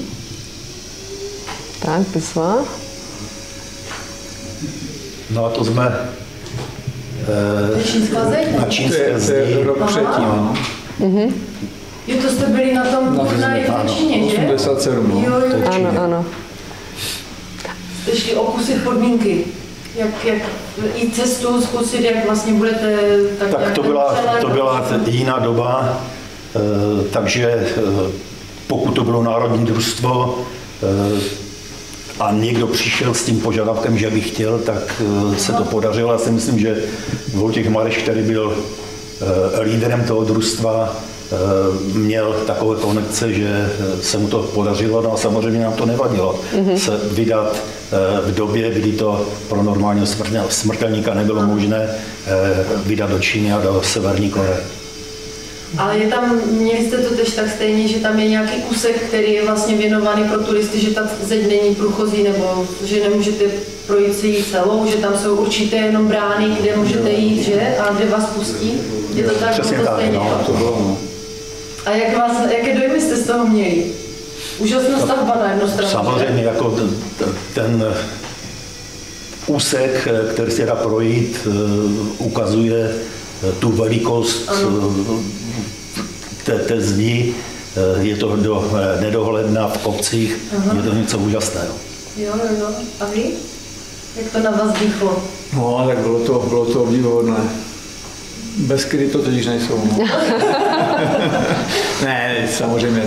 [1.85, 2.57] Tak, písma.
[5.33, 6.09] No a to jsme
[8.55, 9.63] e, na čínské zdi.
[9.63, 10.49] Rok předtím.
[10.99, 11.33] Mm-hmm.
[12.07, 14.37] Jo, to jste byli na tom turnaji v Číně, že?
[14.37, 15.15] 87, no.
[15.15, 15.71] Jo, jo.
[15.71, 16.25] Ano, ano.
[18.01, 19.45] Jste šli okusit podmínky.
[19.95, 20.41] Jak, jak
[20.95, 22.97] i cestu zkusit, jak vlastně budete...
[23.39, 26.01] Tak, tak to, byla, to byla jiná doba,
[26.55, 27.67] e, takže e,
[28.67, 30.39] pokud to bylo národní družstvo
[30.83, 31.40] e,
[32.19, 35.01] a někdo přišel s tím požadavkem, že by chtěl, tak
[35.37, 36.11] se to podařilo.
[36.11, 36.83] Já si myslím, že
[37.33, 38.57] Vojtěch Mareš, který byl
[39.63, 40.95] líderem toho družstva,
[41.31, 45.85] Eh, měl takové konekce, že eh, se mu to podařilo, no a samozřejmě nám to
[45.85, 46.75] nevadilo mm-hmm.
[46.75, 50.07] se vydat eh, v době, kdy to pro normálního
[50.49, 51.89] smrtelníka nebylo možné
[52.85, 54.80] vydat do Číny a do Severní Koreje.
[55.77, 59.33] Ale je tam, měli jste to tež tak stejně, že tam je nějaký úsek, který
[59.33, 63.45] je vlastně věnovaný pro turisty, že ta zeď není průchozí, nebo že nemůžete
[63.87, 67.77] projít si ji celou, že tam jsou určité jenom brány, kde můžete jít, že?
[67.79, 68.73] A kde vás pustí?
[69.15, 69.51] Je to tak?
[69.51, 70.97] Přesně tak, no, to bylo, no.
[71.85, 73.85] A jak vás, jaké dojmy jste z toho měli?
[74.59, 75.91] Úžasná stavba na jednu stranu.
[75.91, 76.89] Samozřejmě, jako ten,
[77.53, 77.85] ten
[79.47, 81.51] úsek, který se dá projít, eh,
[82.17, 82.91] ukazuje
[83.49, 84.93] eh, tu velikost ano.
[86.41, 87.35] Eh, té, té zdi.
[87.99, 90.75] Je to do, nedohledná v kopcích, Aha.
[90.75, 91.73] je to něco úžasného.
[92.17, 92.67] Jo, jo, jo.
[92.99, 93.23] A vy?
[94.15, 95.23] Jak to na vás dýchlo?
[95.53, 97.37] No, tak bylo to, bylo to obdivuhodné.
[98.57, 99.81] Bez kdy to totiž nejsou.
[99.91, 100.05] No.
[102.03, 103.03] ne, samozřejmě.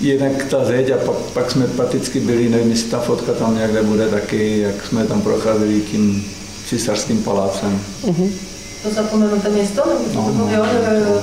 [0.00, 3.82] Jednak ta zeď a pak, pak jsme paticky byli, nevím, jestli ta fotka tam někde
[3.82, 6.24] bude taky, jak jsme tam procházeli tím
[6.66, 7.80] císařským palácem.
[8.04, 8.30] Mm-hmm.
[8.82, 9.82] To zapomenuté město?
[10.14, 11.22] No, no, jo, jo, jo.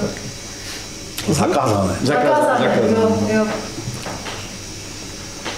[1.27, 1.95] Zakázané.
[2.03, 2.91] Zakázané, Zakázané.
[2.91, 3.47] jo, jo.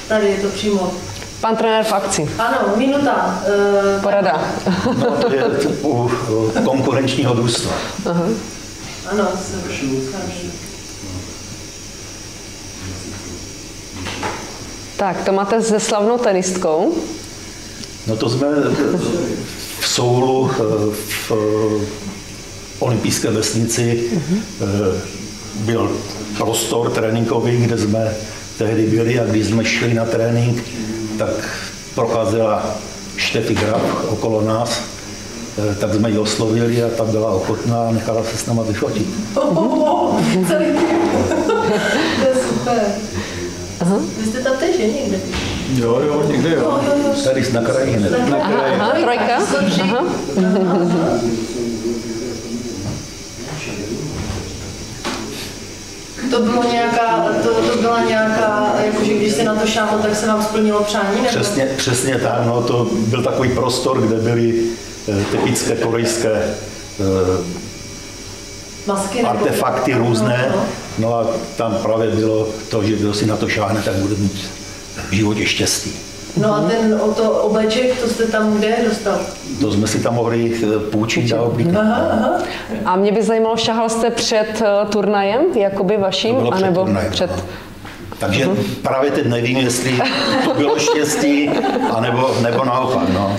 [0.07, 0.91] Tady je to přímo
[1.41, 2.29] Pan trenér v akci.
[2.37, 3.43] Ano, minuta.
[3.95, 4.41] Uh, Porada.
[4.99, 5.43] No, to je
[5.81, 6.11] u
[6.65, 7.71] konkurenčního družstva.
[8.03, 8.33] Uh-huh.
[9.11, 9.27] Ano,
[14.97, 16.95] Tak, to máte se slavnou tenistkou.
[18.07, 18.47] No to jsme
[19.79, 20.95] v Soulu, eh,
[21.29, 21.31] v
[22.79, 25.01] olympijské vesnici, uh-huh.
[25.61, 25.91] Byl
[26.37, 28.13] prostor tréninkový, kde jsme
[28.57, 30.63] tehdy byli a když jsme šli na trénink,
[31.17, 31.29] tak
[31.95, 32.75] procházela
[33.17, 34.81] Štefi Graf okolo nás,
[35.57, 39.07] eh, tak jsme ji oslovili a ta byla ochotná a nechala se s náma vyfotit.
[39.35, 40.15] Oh, oh, oh,
[40.47, 40.75] to je
[42.49, 42.81] super.
[43.79, 43.95] Aha.
[44.19, 45.19] Vy jste tam tež, někde?
[45.75, 46.79] Jo, jo, někde jo.
[47.23, 48.29] Tady na kraji hned.
[48.29, 48.73] Na kraji.
[48.79, 49.37] Aha, trojka.
[49.81, 50.05] Aha.
[56.31, 60.27] To bylo nějaká, to, to byla nějaká, jakože když se na to šáhlo, tak se
[60.27, 61.15] vám splnilo přání?
[61.15, 61.27] Nebo?
[61.27, 64.63] Přesně, přesně tak, no, to byl takový prostor, kde byly
[65.07, 67.61] eh, typické korejské eh,
[68.87, 70.05] Masky artefakty nebo...
[70.07, 70.45] různé.
[70.49, 70.65] No, no.
[70.97, 74.49] no a tam právě bylo to, že kdo si na to šáhne, tak bude mít
[75.09, 75.93] v životě štěstí.
[76.37, 79.19] No a ten o to obleček, to jste tam kde dostal?
[79.61, 81.81] To jsme si tam mohli eh, půjčit a oblíkat.
[81.81, 82.31] Aha, aha.
[82.85, 87.11] A mě by zajímalo, šahal jste před eh, turnajem, jakoby vaším, to anebo před, turnajem,
[87.11, 87.43] před...
[88.19, 88.63] Takže uh-huh.
[88.81, 90.01] právě teď nevím, jestli
[90.43, 91.49] to bylo štěstí,
[91.95, 93.09] anebo, nebo naopak.
[93.13, 93.37] No.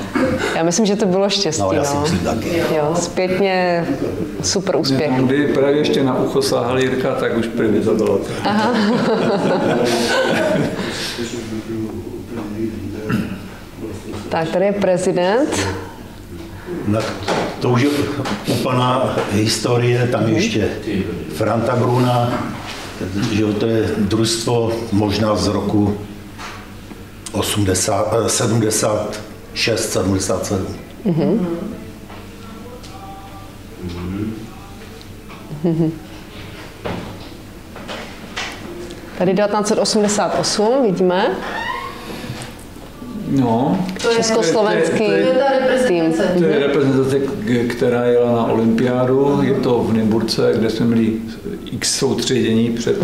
[0.56, 1.62] Já myslím, že to bylo štěstí.
[1.62, 2.00] No, já si no.
[2.00, 2.62] myslím taky.
[2.76, 3.86] Jo, zpětně
[4.42, 5.12] super úspěch.
[5.12, 8.20] Kdy právě ještě na ucho sáhal Jirka, tak už první to bylo.
[8.44, 8.72] Aha.
[14.32, 15.48] Tak, tady je prezident.
[16.86, 17.00] Na,
[17.60, 17.90] to už je
[18.46, 20.68] úplná historie, tam ještě
[21.36, 22.44] Franta Bruna,
[23.32, 25.98] že to je družstvo možná z roku
[27.32, 30.66] 80, eh, 76, 77.
[39.18, 41.36] Tady 1988, vidíme.
[43.40, 45.08] No, To je, Československý tým.
[45.60, 46.34] reprezentace.
[46.38, 47.18] to je reprezentace,
[47.68, 51.12] která jela na olympiádu, je to v Nymburce, kde jsme měli
[51.72, 52.96] x soustředění před,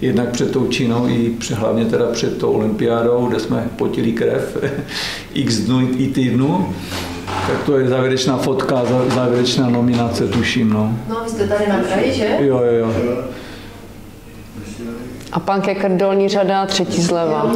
[0.00, 4.56] jednak před tou Čínou i hlavně teda před tou olympiádou, kde jsme potili krev
[5.34, 6.68] x dnů i týdnů.
[7.26, 10.98] Tak to je závěrečná fotka, zá- závěrečná nominace, tuším, no.
[11.08, 12.28] No, vy jste tady na kraji, že?
[12.40, 12.72] Jo, jo,
[13.06, 13.24] jo.
[15.32, 17.52] A pan Kekr dolní řada, třetí zleva.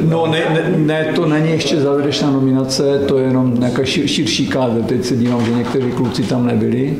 [0.00, 4.46] No ne, ne, ne, to není ještě závěrečná nominace, to je jenom nějaká šir, širší
[4.46, 4.82] kádr.
[4.82, 6.96] Teď se dívám, že někteří kluci tam nebyli.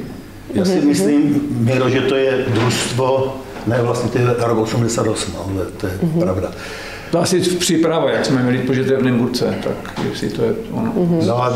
[0.55, 5.67] Já si myslím, Miro, že to je družstvo, ne vlastně to je rok 88, ale
[5.77, 6.51] to je pravda.
[7.11, 10.43] To asi v příprava, jak jsme měli, protože to je v Nymburce, tak jestli to
[10.45, 10.93] je ono.
[11.27, 11.53] No a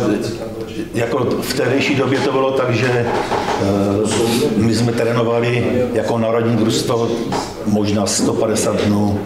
[0.95, 3.07] jako v tehdejší době to bylo tak, že eh,
[4.57, 7.09] my jsme trénovali jako národní družstvo
[7.67, 9.21] možná 150 dnů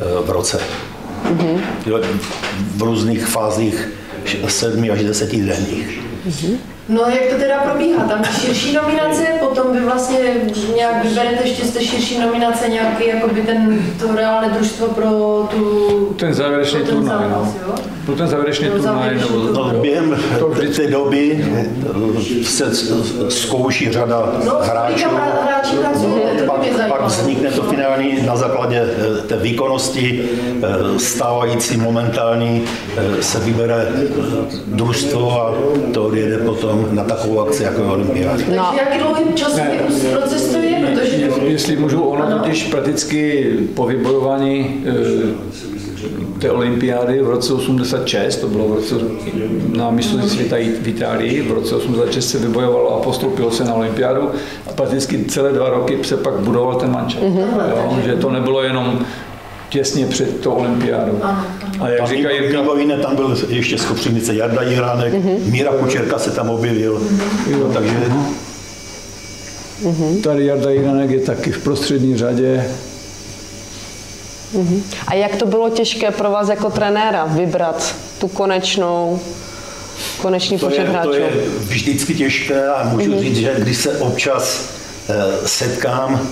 [0.00, 0.60] eh, v roce.
[1.86, 2.00] Jo,
[2.76, 3.88] V různých fázích
[4.48, 6.00] 7 až 10 denních.
[6.88, 8.04] No, jak to teda probíhá?
[8.04, 10.18] Tam širší nominace, potom vy vlastně
[10.76, 15.08] nějak vyberete ještě z té širší nominace nějaký, jakoby ten, to reálné družstvo pro
[15.50, 16.14] tu...
[16.16, 17.74] Ten závěrečný pro ten turnaj, zápas, no.
[18.06, 21.44] Pro ten závěrečný turnaj, nebo No, během To vždycky- té doby
[22.42, 22.64] se
[23.28, 25.04] zkouší řada No, hráčů.
[26.38, 28.82] to pak, by pak vznikne to finální na základě
[29.18, 30.24] eh, té výkonnosti
[30.62, 32.64] eh, stávající momentální
[32.96, 33.86] eh, se vybere
[34.66, 35.54] družstvo a
[35.94, 38.36] to odjede potom na takovou akci jako je olympiáda.
[38.36, 38.74] Takže No.
[38.78, 39.62] jaký dlouhý časový
[40.12, 40.88] proces to je?
[40.92, 45.54] Protože Jestli můžu, ono totiž prakticky po vybojování eh,
[46.38, 48.94] té olympiády v roce 86, to bylo v roce
[49.76, 54.28] na mistrovství světa v Itálii, v roce 86 se vybojovalo a postoupilo se na olympiádu
[54.66, 57.22] a prakticky celé dva roky se pak budoval ten mančat.
[57.70, 58.98] Jo, že to nebylo jenom
[59.68, 61.18] těsně před tou olympiádou.
[61.80, 65.12] A jak Tam říká Jirka, mimo jiné tam byl ještě z Kopřivnice Jarda Jiránek,
[65.44, 67.02] Míra Kučerka se tam objevil,
[67.60, 67.96] no, takže
[70.22, 72.64] tady Jarda Jiranek je taky v prostřední řadě,
[75.06, 79.20] A jak to bylo těžké pro vás jako trenéra vybrat tu konečnou,
[80.22, 81.08] konečný to počet je, hráčů?
[81.08, 84.68] to je vždycky těžké a můžu říct, že když se občas
[85.08, 85.14] eh,
[85.46, 86.28] setkám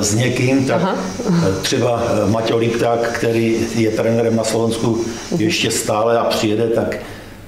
[0.00, 0.94] s někým, tak Aha.
[1.28, 5.00] eh, třeba eh, Maťo Lipták, který je trenérem na Slovensku
[5.38, 6.96] ještě stále a přijede, tak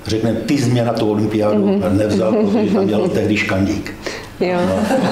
[0.06, 3.94] řekne, ty jsi mě na tu olympiádu nevzal, protože tam dělal tehdy škandík.
[4.40, 4.58] Jo.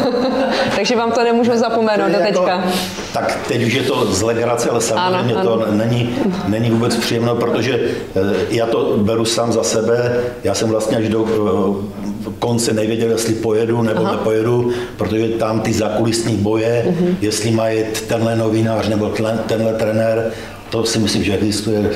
[0.77, 2.65] Takže vám to nemůžu zapomenout do jako- teďka.
[3.13, 6.17] tak teď už je to z legrace, ale samozřejmě Ano, to není,
[6.49, 7.81] není vůbec příjemné, protože
[8.17, 10.21] eh, já to beru sám za sebe.
[10.45, 12.07] Já jsem vlastně až do eh,
[12.39, 14.13] konce nevěděl, jestli pojedu nebo Aha.
[14.13, 17.17] nepojedu, protože tam ty zakulisní boje, Mhm.
[17.21, 20.33] jestli má jet tenhle novinář nebo tlen- tenhle trenér,
[20.71, 21.91] to si myslím, že existuje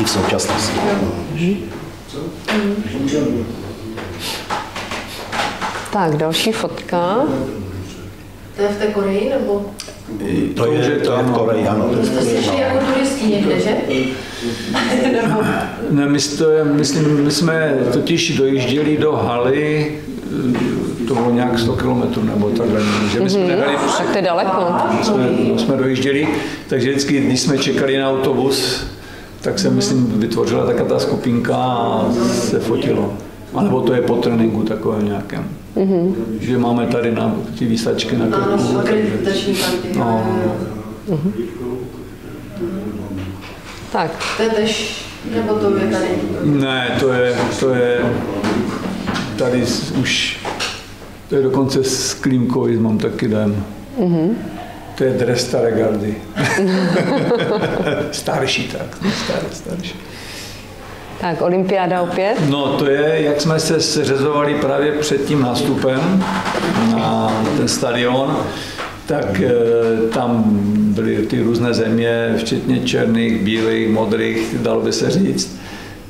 [0.00, 0.80] i v současnosti.
[5.92, 7.16] Tak, další fotka.
[8.56, 9.64] To je v té Koreji, nebo?
[10.56, 11.90] To je, to je v Koreji, ano.
[12.04, 13.70] Jste si šli jako turisti někde, že?
[15.90, 19.92] Ne, my, to je, myslím, my jsme totiž dojížděli do haly,
[21.08, 22.80] to bylo nějak 100 kilometrů nebo takhle,
[23.12, 24.66] že my jsme nehali, Tak to je daleko.
[25.02, 26.28] jsme, jsme dojížděli,
[26.68, 28.86] takže vždycky, když jsme čekali na autobus,
[29.40, 33.14] tak se, myslím, vytvořila taková ta skupinka a se fotilo.
[33.54, 35.44] A nebo to je po tréninku takové nějakém.
[36.40, 38.74] Že máme tady na ty výsačky na Ano, krku.
[38.84, 39.98] karty.
[39.98, 40.26] No.
[43.92, 46.08] Tak, To je tež, nebo to je tady?
[46.42, 47.98] Ne, to je, to je
[49.38, 49.64] tady
[50.00, 50.38] už,
[51.28, 53.64] to je dokonce s Klímkový, mám taky dám.
[54.94, 56.14] To je dres staré gardy.
[58.12, 59.94] starší tak, staré, starší.
[61.20, 62.34] tak, olympiáda opět.
[62.48, 66.24] No to je, jak jsme se seřezovali právě před tím nástupem
[66.96, 68.36] na ten stadion,
[69.06, 69.50] tak e,
[70.14, 70.42] tam
[70.94, 75.58] byly ty různé země, včetně černých, bílých, modrých, dalo by se říct.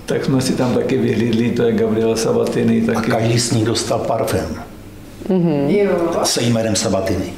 [0.06, 3.10] Tak jsme si tam taky vyhlídli, to je Gabriela Sabatini A taky.
[3.10, 4.62] každý z nich dostal parfém
[5.68, 6.20] Jo.
[6.24, 7.32] se jménem Sabatiny.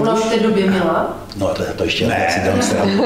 [0.00, 1.18] Ona už v té době měla.
[1.36, 3.04] No to, to ještě ne, si dám srandu.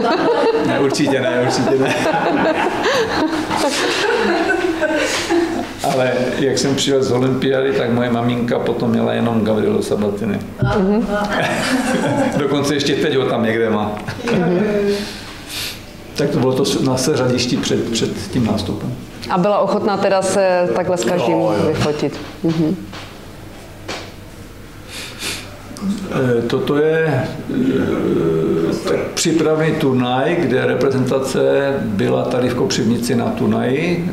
[0.67, 1.95] Ne, určitě ne, určitě ne.
[5.93, 10.41] Ale jak jsem přijel z olympiády, tak moje maminka potom měla jenom Gabrielu Sabatiny.
[12.37, 13.93] Dokonce ještě teď ho tam někde má.
[16.17, 18.95] tak to bylo to na seřadišti před, před tím nástupem.
[19.31, 21.55] A byla ochotná teda se takhle s každým jo.
[21.69, 22.21] vyfotit.
[26.11, 27.29] Eh, Toto je eh,
[28.89, 34.11] tak přípravný turnaj, kde reprezentace byla tady v Kopřivnici na turnaji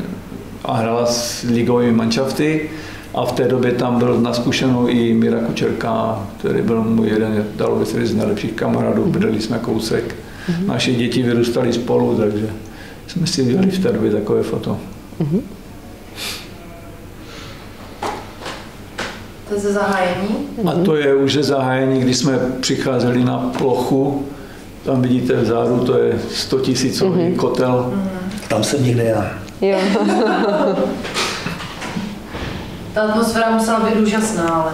[0.66, 2.70] a hrála s ligovými manšafty.
[3.14, 7.44] A v té době tam byl na zkušenou i Mira Kučerka, který byl můj jeden,
[7.56, 10.14] dalo by se říct, z nejlepších kamarádů, bydleli jsme kousek.
[10.66, 12.48] Naše děti vyrůstaly spolu, takže
[13.06, 14.78] jsme si udělali v té době takové foto.
[19.48, 20.36] To je ze zahájení.
[20.66, 24.24] A to je už ze zahájení, když jsme přicházeli na plochu,
[24.84, 27.34] tam vidíte vzadu, to je 100 tisícový Mhm.
[27.34, 27.92] kotel.
[28.48, 29.30] Tam jsem někde já.
[29.60, 29.78] Jo.
[32.94, 34.72] Ta atmosféra musela být úžasná, ale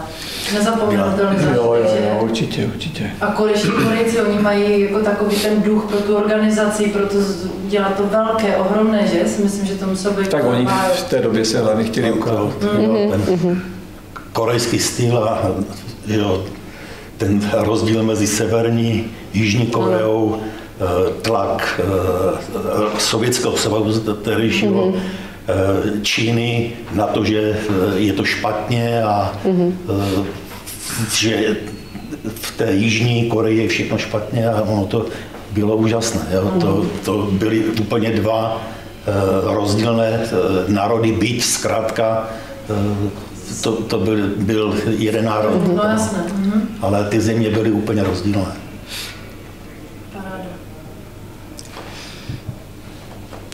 [0.54, 2.20] nezapomenutelný Jo, jo, zážitek, jo, že?
[2.24, 3.10] určitě, určitě.
[3.20, 7.16] A korejští Korejci, oni mají jako takový ten duch pro tu organizaci, pro to
[7.64, 9.28] dělat to velké, ohromné, že?
[9.28, 12.52] Si myslím, že to muselo být Tak oni v té době se hlavně chtěli ukázat.
[12.78, 13.62] jo, ten
[14.32, 15.42] korejský styl a
[16.06, 16.44] jo,
[17.16, 19.04] ten rozdíl mezi severní,
[19.34, 20.48] jižní Koreou, eh,
[21.22, 29.32] tlak eh, sovětského svazu tehdejšího, eh, Číny na to, že eh, je to špatně a
[29.44, 30.24] eh,
[31.12, 31.56] že
[32.34, 35.06] v té jižní Koreji je všechno špatně a ono to
[35.52, 36.20] bylo úžasné.
[36.32, 36.52] Jo.
[36.60, 38.62] To, to byly úplně dva
[39.06, 39.12] eh,
[39.54, 40.28] rozdílné eh,
[40.72, 42.28] národy, byť zkrátka
[42.70, 43.10] eh,
[43.62, 46.24] to, to byl, byl jeden národ, No jasné.
[46.36, 46.68] Mhm.
[46.80, 48.56] ale ty země byly úplně rozdílné.
[50.12, 50.44] Paráda.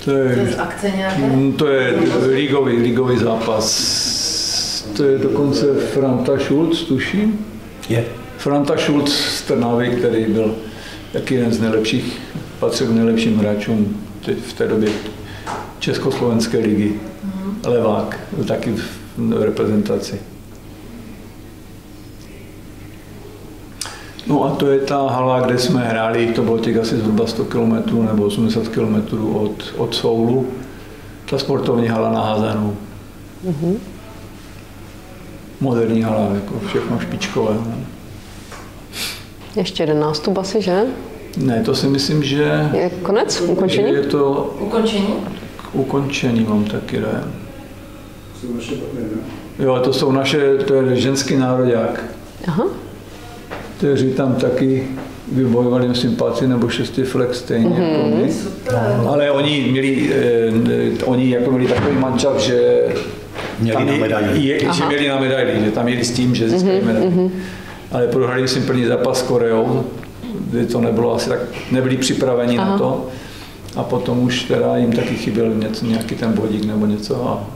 [0.09, 1.23] To To je z akce nějaké?
[1.23, 1.95] mm, to je
[2.27, 3.69] ligový, ligový zápas.
[4.97, 7.47] To je dokonce Franta Schulz, tuším.
[7.89, 8.05] Je.
[8.39, 10.55] Franta Schulz z Trnavy, který byl
[11.13, 12.19] taky jeden z nejlepších,
[12.61, 14.91] patřil k nejlepším hráčům teď v té době
[15.79, 16.93] Československé ligy.
[17.67, 18.75] Levák, byl taky
[19.17, 20.21] v reprezentaci.
[24.29, 27.45] No a to je ta hala, kde jsme hráli, to bylo těch asi zhruba 100
[27.45, 27.75] km
[28.07, 28.95] nebo 80 km
[29.37, 30.47] od, od Soulu.
[31.31, 32.77] Ta sportovní hala na Házenou.
[35.61, 37.55] Moderní hala, jako všechno špičkové.
[37.55, 37.75] no.
[39.57, 40.83] Ještě jeden nástup asi, že?
[41.37, 43.41] Ne, to si myslím, že Je konec?
[43.41, 43.93] Ukončení?
[43.93, 45.15] je to Ukončení?
[45.57, 47.33] k ukončení, mám taky dojem.
[49.59, 52.05] Jo, to jsou naše, to je ženský národák,
[52.49, 52.65] Aha.
[53.79, 54.85] Kteří tam taky
[55.33, 57.93] vybojovali, myslím, pátý nebo šestý flex stejně mm-hmm.
[57.93, 58.33] jako my.
[59.09, 62.83] Ale oni měli, eh, oni jako měli takový mančat, že
[63.61, 64.41] Měli tam na je- medaili.
[64.41, 67.31] Je, že měli na medaili, že tam jeli s tím, že získali medaili.
[67.93, 69.85] Ale prohrali myslím první zápas s Koreou,
[70.51, 71.39] kdy to nebylo asi tak,
[71.71, 73.09] nebyli připraveni na to.
[73.77, 77.47] A potom už teda jim taky chyběl něco, nějaký ten bodík nebo něco a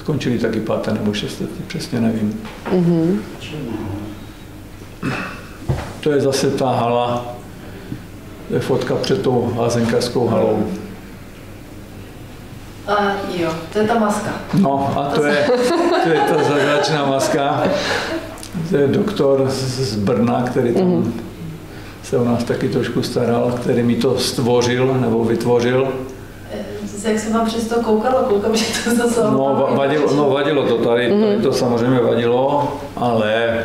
[0.00, 2.40] skončili taky páté nebo šesté, přesně nevím.
[6.00, 7.24] To je zase ta hala,
[8.48, 10.64] to je fotka před tou házenkařskou halou.
[12.86, 14.30] A jo, to je ta maska.
[14.60, 15.44] No a to je,
[16.04, 17.62] to je ta zázračná maska.
[18.70, 21.12] To je doktor z Brna, který tam
[22.02, 25.88] se o nás taky trošku staral, který mi to stvořil nebo vytvořil.
[26.52, 29.20] Eh, Jak se vám přes to koukalo, koukám, že to zase...
[29.24, 33.64] No, va- vadilo, no vadilo to tady, tady to samozřejmě vadilo, ale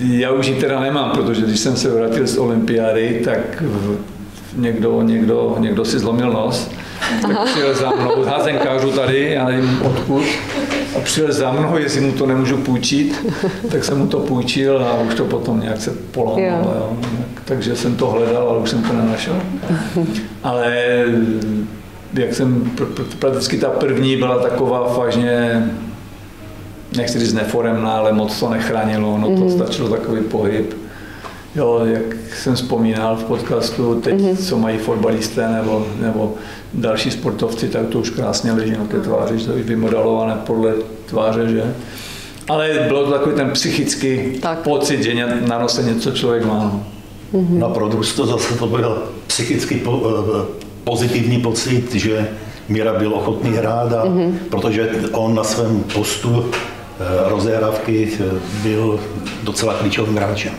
[0.00, 3.64] já už ji teda nemám, protože když jsem se vrátil z olympiády, tak
[4.56, 6.70] někdo, někdo, někdo si zlomil nos,
[7.22, 10.24] tak přijel za mnou, z házenkářů tady, já nevím odkud,
[10.96, 13.26] a přijel za mnou, jestli mu to nemůžu půjčit,
[13.70, 16.42] tak jsem mu to půjčil a už to potom nějak se polámalo.
[16.44, 16.74] Jo.
[16.76, 16.96] Jo.
[17.44, 19.36] Takže jsem to hledal, ale už jsem to nenašel.
[20.42, 20.74] Ale
[22.14, 25.66] jak jsem, pr- pr- prakticky ta první byla taková vážně,
[26.96, 30.74] nechci říct neforemná, ale moc to nechránilo, no to stačilo takový pohyb.
[31.56, 36.34] Jo, jak jsem vzpomínal v podcastu, teď, co mají fotbalisté nebo, nebo
[36.74, 40.72] další sportovci, tak to už krásně leží na té tváři, že to je vymodelované podle
[41.06, 41.74] tváře, že?
[42.48, 44.58] Ale bylo to takový ten psychický Tak.
[44.58, 46.80] pocit, že na nose něco člověk má.
[47.32, 52.28] No pro Drusto zase to byl psychicky po, eh, pozitivní pocit, že
[52.68, 54.04] Míra byl ochotný hrát, a,
[54.50, 56.44] protože on na svém postu
[57.28, 58.24] rozehrávky eh,
[58.62, 59.00] byl
[59.42, 60.52] docela klíčovým hráčem.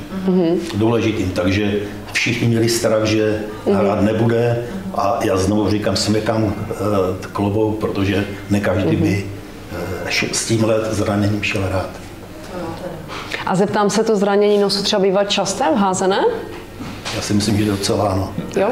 [0.75, 1.73] Důležitým, takže
[2.11, 3.39] všichni měli strach, že
[3.73, 4.63] hrát nebude
[4.95, 6.53] A já znovu říkám, smykám uh,
[7.31, 9.25] klobou, protože ne každý by
[10.03, 11.89] uh, s tímhle zraněním šel hrát.
[13.45, 16.25] A zeptám se, to zranění nosu třeba bývá časté v házené?
[17.15, 18.33] Já si myslím, že docela ano.
[18.55, 18.69] Jo?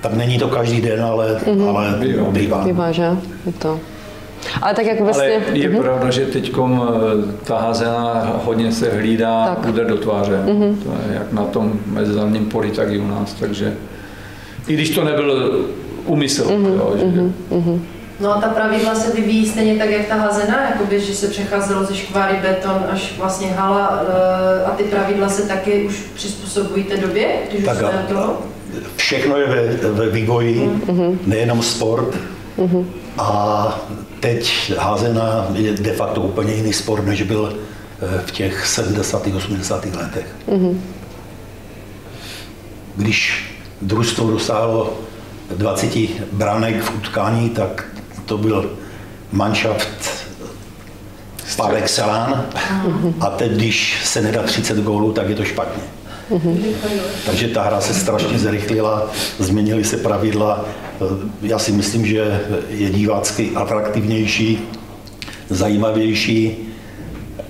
[0.00, 1.68] Tak není to každý den, ale, mm-hmm.
[1.68, 1.98] ale
[2.30, 2.64] bývá.
[2.64, 3.10] Bývá, že?
[3.46, 3.80] Je to.
[4.62, 5.42] Ale tak jak vlastně...
[5.48, 5.80] Ale je mm-hmm.
[5.80, 6.52] pravda, že teď
[7.44, 9.70] ta házená hodně se hlídá, tak.
[9.70, 10.42] bude do tváře.
[10.46, 10.76] Mm-hmm.
[10.82, 13.34] To je jak na tom mezinárodním poli, tak i u nás.
[13.34, 13.74] Takže
[14.68, 15.52] i když to nebyl
[16.06, 16.44] úmysl.
[16.44, 16.76] Mm-hmm.
[16.76, 17.04] Jo, že...
[17.04, 17.80] mm-hmm.
[18.20, 21.84] No a ta pravidla se vyvíjí stejně tak, jak ta hazena, jakoby, že se přecházelo
[21.84, 26.96] ze škváry beton až vlastně hala eh, a ty pravidla se taky už přizpůsobují té
[26.96, 28.38] době, když tak už jsme to?
[28.96, 31.18] Všechno je ve, ve vývoji, mm-hmm.
[31.26, 32.16] nejenom sport.
[32.58, 32.84] Mm-hmm.
[33.20, 33.80] A
[34.20, 39.26] teď házena je de facto úplně jiný sport, než byl eh, v těch 70.
[39.36, 39.84] 80.
[39.84, 40.26] letech.
[40.48, 40.80] Mm-hmm.
[42.96, 43.44] Když
[43.82, 44.94] družstvo dosáhlo
[45.56, 45.98] 20
[46.32, 47.84] branek v utkání, tak
[48.26, 48.70] to byl
[49.32, 49.88] manšaft
[51.56, 52.44] par excellence.
[53.20, 55.82] A teď, když se nedá 30 gólů, tak je to špatně.
[57.26, 60.64] Takže ta hra se strašně zrychlila, změnily se pravidla.
[61.42, 64.58] Já si myslím, že je divácky atraktivnější,
[65.48, 66.56] zajímavější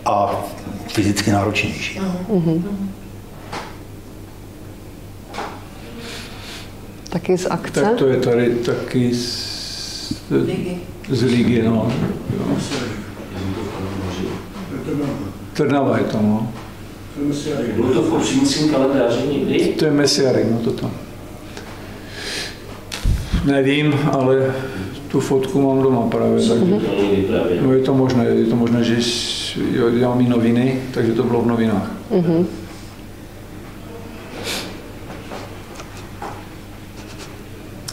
[0.05, 0.45] a
[0.89, 2.01] fyzicky náročnější.
[7.11, 7.81] Taky z akce?
[7.81, 10.77] Tak to je tady taky z ligy.
[11.09, 11.93] Z ligy, no.
[12.39, 12.57] Jo.
[15.53, 16.53] Trnava je to, no.
[17.77, 18.09] Bylo to v
[18.71, 19.75] kalendáři někdy?
[19.79, 20.91] To je Mesiary, no to tam.
[23.45, 24.55] Nevím, ale
[25.09, 26.49] tu fotku mám doma právě.
[26.49, 26.81] Takže,
[27.61, 28.97] no je to možné, je to možné, že
[29.95, 31.91] já mám i noviny, takže to bylo v novinách.
[32.11, 32.47] Mm-hmm.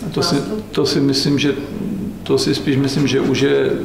[0.05, 0.35] A to si,
[0.71, 1.55] to si myslím, že
[2.23, 3.77] to si spíš myslím, že už je uh,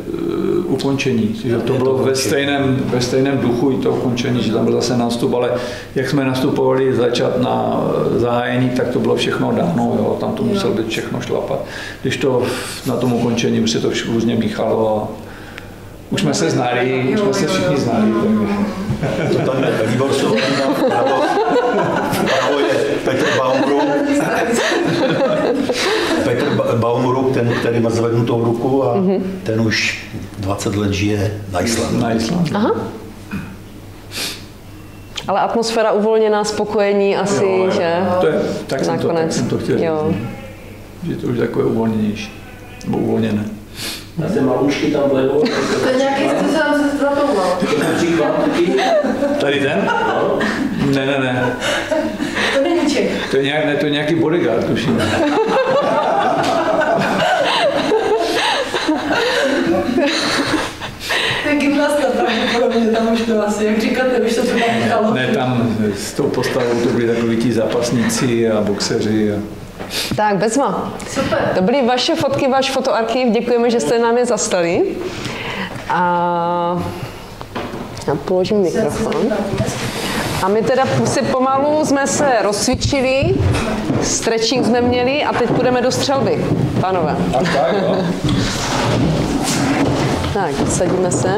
[0.72, 1.40] ukončení.
[1.44, 4.96] Že to bylo ve stejném, ve stejném duchu i to ukončení, že tam byl zase
[4.96, 5.50] nástup, ale
[5.94, 7.80] jak jsme nastupovali začat na
[8.16, 11.64] eh, zahájení, tak to bylo všechno dáno, jo, tam to muselo být všechno šlapat.
[12.02, 12.42] Když to
[12.86, 15.08] na tom ukončení už se to různě míchalo a
[16.10, 18.12] už jsme se znali, už jsme se všichni znali.
[19.00, 19.10] Tak...
[19.32, 19.88] To tam je je
[23.04, 23.80] Petr Baumru,
[26.24, 26.44] Petr
[26.76, 29.20] Baumru, ten, který má zvednutou ruku a mm-hmm.
[29.42, 30.04] ten už
[30.38, 32.00] 20 let žije na Islandu.
[32.00, 32.50] Na Islandu.
[32.54, 32.72] Aha.
[35.28, 37.70] Ale atmosféra uvolněná, spokojení asi, jo, jo.
[37.70, 37.94] že?
[38.20, 39.20] To je, tak jsem Nakonec.
[39.20, 40.06] to, tak jsem to chtěl jo.
[40.08, 41.08] říct.
[41.08, 42.32] Že to už takové uvolněnější,
[42.84, 43.44] nebo uvolněné.
[44.26, 45.40] A ty malušky tam vlevo.
[45.82, 46.58] To je nějaký, co se
[46.90, 47.58] se zlatouval.
[49.40, 49.90] Tady ten?
[50.06, 50.38] No.
[50.94, 51.56] Ne, ne, ne.
[53.30, 55.02] To je, nějak, ne, to je nějaký bodyguard, tuším.
[61.42, 65.14] To je gymnasta pravděpodobně, tam už to asi, jak říkáte, už se to tam nechalo.
[65.14, 69.32] Ne, tam s tou postavou to byli takový ti zápasníci a boxeři.
[69.32, 69.38] A...
[70.16, 70.94] Tak, Bezma.
[71.08, 71.52] Super.
[71.54, 73.30] To byly vaše fotky, váš fotoarchiv.
[73.30, 74.82] Děkujeme, že jste nám je zastali.
[75.88, 76.82] A
[78.06, 79.32] já položím mikrofon.
[80.42, 83.34] A my teda si pomalu jsme se rozcvičili,
[84.02, 86.46] stretching jsme měli a teď půjdeme do střelby,
[86.80, 87.16] pánové.
[87.32, 87.96] Tak, tak, jo.
[90.34, 91.34] tak, sadíme se.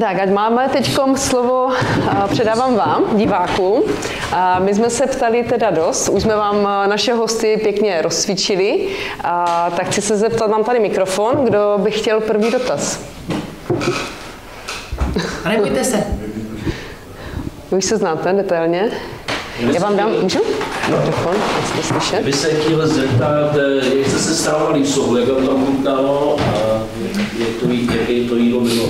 [0.00, 1.68] Tak, ať máme teď slovo,
[2.30, 3.82] předávám vám, divákům.
[4.58, 8.88] My jsme se ptali teda dost, už jsme vám naše hosty pěkně rozcvičili,
[9.76, 13.00] tak chci se zeptat, mám tady mikrofon, kdo by chtěl první dotaz?
[15.50, 15.96] A nebojte se.
[17.70, 18.90] Vy už se znáte detailně?
[19.72, 20.38] Já vám dám, můžu?
[20.90, 22.24] Mikrofon, jestli slyšet.
[22.24, 23.56] Vy se chtěl zeptat,
[23.94, 26.82] jak jste se stávali v jak tam chutnalo a
[27.38, 28.88] jak to, jaké to jídlo bylo.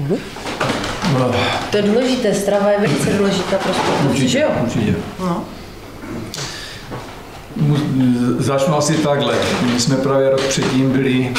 [0.00, 0.18] Mm-hmm.
[1.70, 4.48] To je důležité, strava je velice důležitá pro sportovce, že jo?
[4.62, 4.94] Určitě.
[5.20, 5.44] No.
[8.38, 9.34] Začnu asi takhle.
[9.72, 11.34] My jsme právě rok předtím byli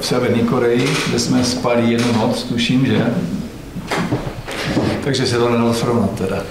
[0.00, 3.06] v Severní Koreji, kde jsme spali jednu noc, tuším, že?
[5.04, 6.42] Takže se to nedalo srovnat teda.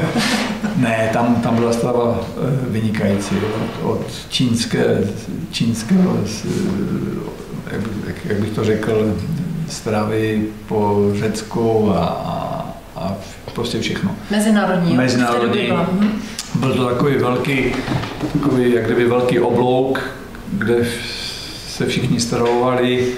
[0.76, 3.36] ne, tam, tam byla strava eh, vynikající.
[3.36, 5.00] Od, od čínské,
[5.50, 6.18] čínského,
[7.72, 9.16] jak, bych, jak bych to řekl,
[9.68, 13.14] stravy po Řecku a, a, a
[13.54, 14.10] prostě všechno.
[14.30, 14.96] Mezinárodní.
[14.96, 15.72] Mezinárodní.
[16.54, 17.74] Byl to takový velký,
[18.32, 20.00] takový jak kdyby velký oblouk,
[20.52, 20.86] kde
[21.72, 23.08] se všichni stravovali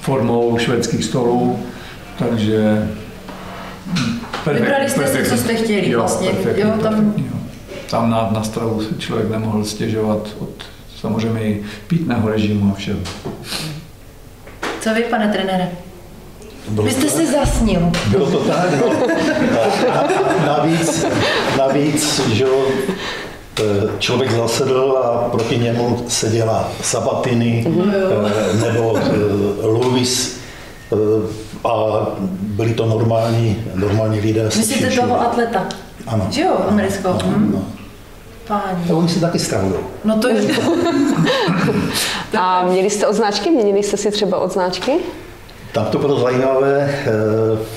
[0.00, 1.58] formou švédských stolů,
[2.18, 2.88] takže
[4.52, 6.28] Vybrali jste si, co jste chtěli jo, vlastně.
[6.30, 7.38] Perfektní, Jo, tam- perfektní, jo.
[7.90, 10.50] tam na, na stravu si člověk nemohl stěžovat od
[11.00, 12.98] samozřejmě i pitného režimu a všeho.
[14.80, 15.68] Co vy, pane trenére?
[16.68, 17.92] Bylo Vy jste to se zasnil.
[18.06, 18.92] Bylo to tak, no.
[19.92, 20.08] A
[20.46, 21.06] navíc,
[21.58, 22.64] navíc, že jo,
[23.98, 30.36] člověk zasedl a proti němu seděla Sabatiny e, nebo e, Lewis
[30.92, 32.06] e, a
[32.40, 34.44] byli to normální, normální lidé.
[34.44, 35.66] Myslíte toho atleta?
[36.06, 36.26] Ano.
[36.30, 37.18] Že jo, amerického?
[37.24, 37.50] Hm?
[37.54, 37.64] No.
[38.48, 38.90] Páni.
[38.90, 39.74] A oni si taky stravují.
[40.04, 40.42] No to je...
[42.38, 43.50] A měli jste odznáčky?
[43.50, 44.92] Měnili jste si třeba odznáčky?
[45.72, 47.10] Tam to bylo zajímavé, e,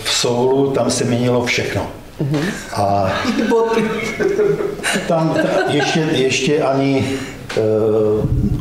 [0.04, 1.88] v Soulu tam se měnilo všechno.
[2.76, 3.12] A
[5.08, 7.06] tam ta- ještě, ještě ani
[7.58, 7.62] e,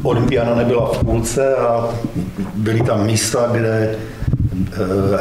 [0.03, 1.89] olympiána nebyla v půlce a
[2.55, 3.97] byly tam místa, kde e,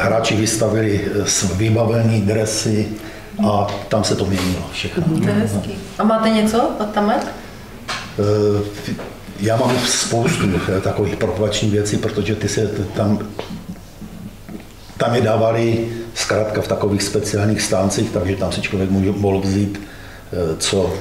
[0.02, 2.88] hráči vystavili s vybavený dresy
[3.48, 5.04] a tam se to měnilo všechno.
[5.22, 5.74] To je hezký.
[5.98, 7.26] A máte něco od tamet?
[8.18, 8.92] E,
[9.40, 10.44] já mám spoustu
[10.76, 12.66] eh, takových propovačních věcí, protože ty se
[12.96, 13.18] tam,
[15.02, 19.80] tam je dávali zkrátka v takových speciálních stáncích, takže tam si člověk může, mohl vzít,
[20.32, 20.92] eh, co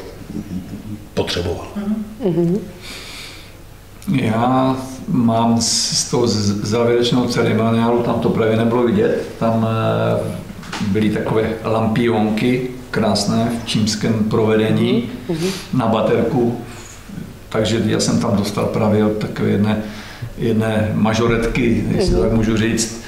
[1.14, 1.68] potřeboval.
[4.12, 4.76] Já
[5.08, 6.28] mám s, s tou
[6.64, 10.38] závěrečnou ceremoniálu, tam to právě nebylo vidět, tam eh,
[10.88, 15.10] byly takové lampionky krásné v čímském provedení
[15.74, 16.58] na baterku,
[17.50, 19.84] takže já jsem tam dostal právě od takové jedné,
[20.38, 23.02] jedné mažoretky, jestli to tak můžu říct,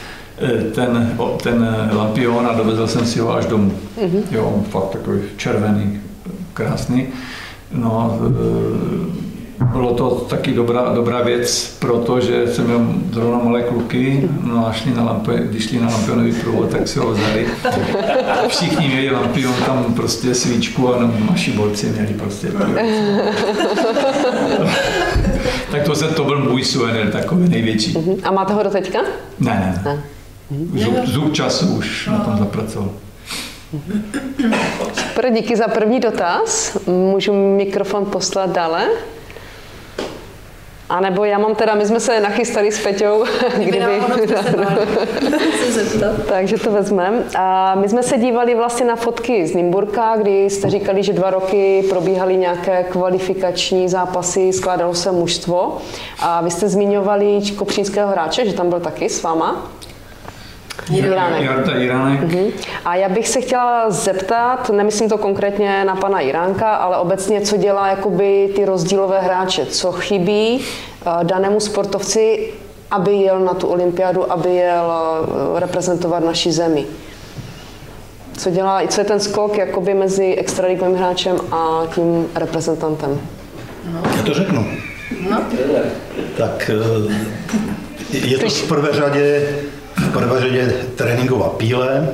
[0.75, 3.71] ten, o- ten lampion a dovezl jsem si ho až domů.
[4.31, 5.99] Jo, on fakt takový červený,
[6.53, 7.07] krásný.
[7.71, 9.23] No, eh,
[9.65, 14.93] bylo to taky dobrá, dobrá věc, protože jsem měl zrovna malé kluky, no a šli
[14.93, 17.47] na lampe, když šli na lampionový průvod, tak si ho vzali.
[18.47, 22.47] Všichni měli lampion, tam prostě svíčku a no, naši borci měli prostě.
[25.71, 27.97] tak to, se, to byl můj suvenér, takový největší.
[28.23, 28.99] A máte ho do teďka?
[29.39, 30.03] Ne, ne, ne.
[30.73, 32.89] Zub, zub času už na tom zapracoval.
[34.93, 36.77] Super, díky za první dotaz.
[36.87, 38.87] Můžu mikrofon poslat dále?
[40.89, 43.23] A nebo já mám teda, my jsme se nachystali s Peťou,
[43.57, 44.01] Kdyby
[46.29, 47.23] takže to vezmeme.
[47.35, 51.29] A my jsme se dívali vlastně na fotky z Nymburka, kdy jste říkali, že dva
[51.29, 55.77] roky probíhaly nějaké kvalifikační zápasy, skládalo se mužstvo.
[56.19, 59.71] A vy jste zmiňovali kopřínského hráče, že tam byl taky s váma.
[60.89, 61.41] Jiránek.
[61.41, 62.21] Jarda Jiránek.
[62.21, 62.51] Mhm.
[62.85, 67.57] A já bych se chtěla zeptat, nemyslím to konkrétně na pana Jiránka, ale obecně, co
[67.57, 72.49] dělá jakoby ty rozdílové hráče, co chybí eh, danému sportovci,
[72.91, 74.93] aby jel na tu olympiádu, aby jel
[75.55, 76.85] eh, reprezentovat naši zemi.
[78.37, 83.21] Co dělá, co je ten skok jakoby mezi extraligovým hráčem a tím reprezentantem?
[84.17, 84.65] Já to řeknu.
[85.29, 85.41] No,
[86.37, 89.49] Tak eh, je to v prvé řadě,
[90.13, 92.09] prvé řadě tréninková píle,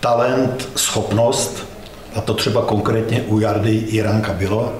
[0.00, 1.66] talent, schopnost,
[2.14, 4.72] a to třeba konkrétně u Jardy Jiránka bylo,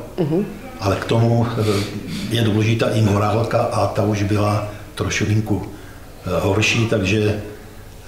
[0.80, 1.84] ale k tomu eh,
[2.30, 7.40] je důležitá i morálka a ta už byla trošilinku eh, horší, takže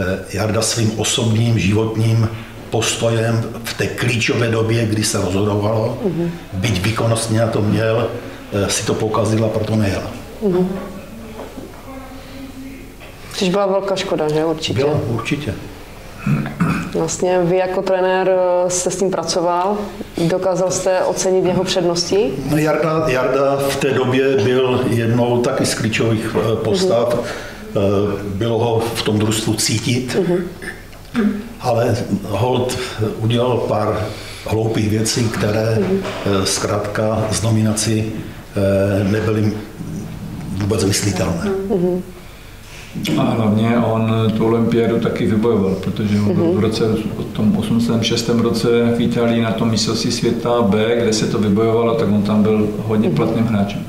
[0.00, 2.28] eh, Jarda svým osobním životním
[2.70, 5.98] postojem v té klíčové době, kdy se rozhodovalo,
[6.52, 8.10] byť výkonnostně na to měl,
[8.68, 10.02] si to pokazila, proto nejel.
[13.36, 14.78] Což byla velká škoda, že určitě.
[14.78, 15.54] Bylo, určitě.
[16.94, 19.78] Vlastně vy jako trenér eh, jste s tím pracoval,
[20.28, 22.30] dokázal jste ocenit jeho přednosti?
[22.50, 27.18] No Jarda, Jarda v té době byl jednou taky z klíčových eh, postav.
[27.24, 27.80] Eh,
[28.24, 30.16] Bylo ho v tom družstvu cítit,
[31.60, 31.96] ale
[32.28, 32.78] hold
[33.18, 34.06] udělal pár
[34.46, 38.12] hloupých věcí, které eh, zkrátka z nominací
[39.10, 39.52] nebyly
[40.58, 41.50] vůbec myslitelné.
[43.18, 46.84] A hlavně on tu olympiádu taky vybojoval, protože on byl v roce,
[47.18, 48.28] v tom 86.
[48.28, 52.42] roce v Itálii na tom mistrovství světa B, kde se to vybojovalo, tak on tam
[52.42, 53.86] byl hodně platným hráčem.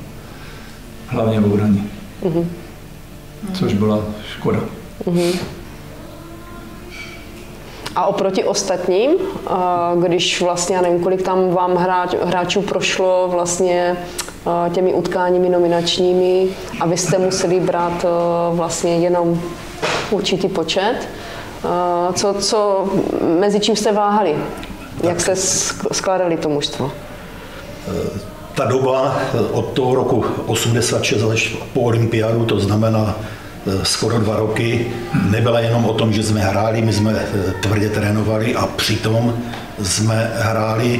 [1.08, 1.84] Hlavně v obraně.
[3.54, 4.00] Což byla
[4.34, 4.60] škoda.
[7.96, 9.12] A oproti ostatním,
[10.02, 13.98] když vlastně, já nevím, kolik tam vám hráč, hráčů prošlo vlastně
[14.74, 16.48] těmi utkáními nominačními
[16.80, 18.06] a vy jste museli brát
[18.52, 19.42] vlastně jenom
[20.12, 20.96] určitý počet,
[22.14, 22.90] co, co,
[23.40, 24.36] mezi čím jste váhali?
[25.04, 26.92] Jak jste sk- skládali to mužstvo?
[28.54, 33.16] Ta doba eh, od toho roku 86 až po olympiádu, to znamená
[33.84, 34.88] skoro dva roky
[35.30, 37.26] nebyla jenom o tom, že jsme hráli, my jsme
[37.62, 39.34] tvrdě trénovali a přitom
[39.82, 41.00] jsme hráli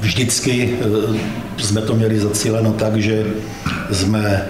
[0.00, 0.78] vždycky
[1.58, 3.26] jsme to měli zacíleno tak, že
[3.92, 4.46] jsme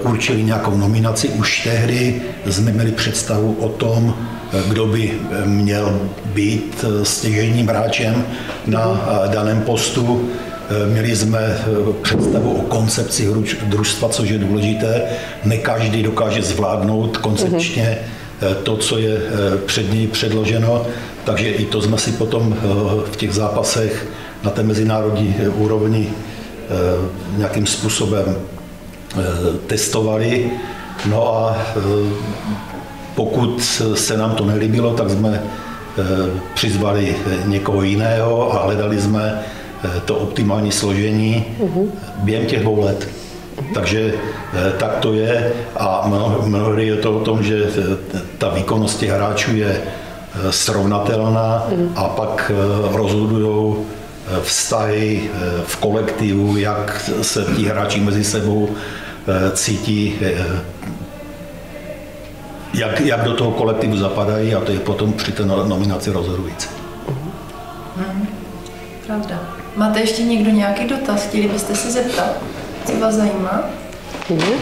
[0.00, 1.28] určili nějakou nominaci.
[1.28, 4.14] Už tehdy jsme měli představu o tom,
[4.68, 5.12] kdo by
[5.44, 8.24] měl být stěžejním hráčem
[8.66, 10.28] na daném postu.
[10.86, 11.58] Měli jsme
[12.02, 13.28] představu o koncepci
[13.66, 15.02] družstva, což je důležité.
[15.44, 17.98] Ne každý dokáže zvládnout koncepčně
[18.62, 19.18] to, co je
[19.66, 20.86] před něj předloženo,
[21.24, 22.56] takže i to jsme si potom
[23.12, 24.06] v těch zápasech
[24.44, 26.08] na té mezinárodní úrovni
[27.36, 28.36] nějakým způsobem
[29.66, 30.50] testovali.
[31.06, 31.56] No a
[33.14, 33.62] pokud
[33.94, 35.42] se nám to nelíbilo, tak jsme
[36.54, 39.40] přizvali někoho jiného a hledali jsme
[40.04, 41.44] to optimální složení
[42.16, 43.08] během těch dvou let.
[43.74, 44.14] Takže
[44.78, 46.10] tak to je a
[46.44, 47.66] mnohdy je to o tom, že
[48.38, 49.82] ta výkonnost těch hráčů je
[50.50, 51.66] srovnatelná
[51.96, 52.52] a pak
[52.92, 53.76] rozhodují
[54.42, 55.30] vztahy
[55.66, 58.68] v kolektivu, jak se ti hráči mezi sebou
[59.52, 60.14] cítí,
[62.74, 66.68] jak, jak do toho kolektivu zapadají a to je potom při té nominaci rozhodující.
[67.96, 68.28] Hmm,
[69.06, 69.40] pravda.
[69.76, 71.26] Máte ještě někdo nějaký dotaz?
[71.26, 72.36] Chtěli byste se zeptat,
[72.86, 73.64] co vás zajímá?
[74.28, 74.58] Hmm.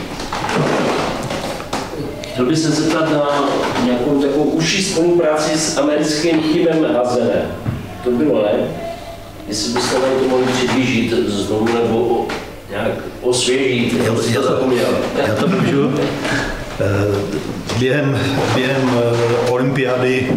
[2.33, 3.45] Chtěl bych se zeptat na
[3.85, 7.43] nějakou takovou užší spolupráci s americkým týmem Hazene.
[8.05, 8.86] To bylo, ne?
[9.49, 12.27] Jestli byste nám to mohli přiblížit znovu nebo
[12.71, 12.91] nějak
[13.21, 14.87] osvěžit, já, já, to, zapomněl.
[15.27, 15.95] já to můžu.
[16.81, 18.21] Eh, během,
[18.55, 20.33] během eh, olympiády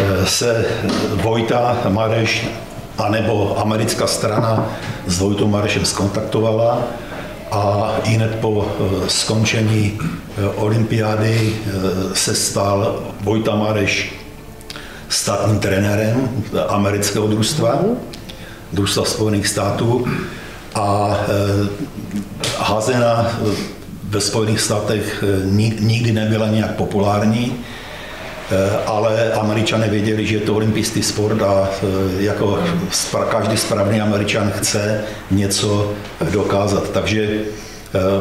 [0.00, 0.66] eh, se
[1.22, 2.46] Vojta Mareš
[2.98, 6.82] anebo americká strana s Vojtou Marešem skontaktovala
[7.50, 8.68] a hned po
[9.08, 9.98] skončení
[10.56, 11.56] olympiády
[12.12, 14.17] se stal Vojta Mareš
[15.08, 16.28] státním trenérem
[16.68, 17.78] amerického družstva,
[18.72, 20.06] družstva Spojených států
[20.74, 21.16] a
[22.58, 23.40] házena
[24.04, 25.24] ve Spojených státech
[25.80, 27.56] nikdy nebyla nějak populární,
[28.86, 31.68] ale američané věděli, že je to olympijský sport a
[32.18, 32.58] jako
[33.30, 35.00] každý správný američan chce
[35.30, 35.92] něco
[36.30, 36.90] dokázat.
[36.90, 37.28] Takže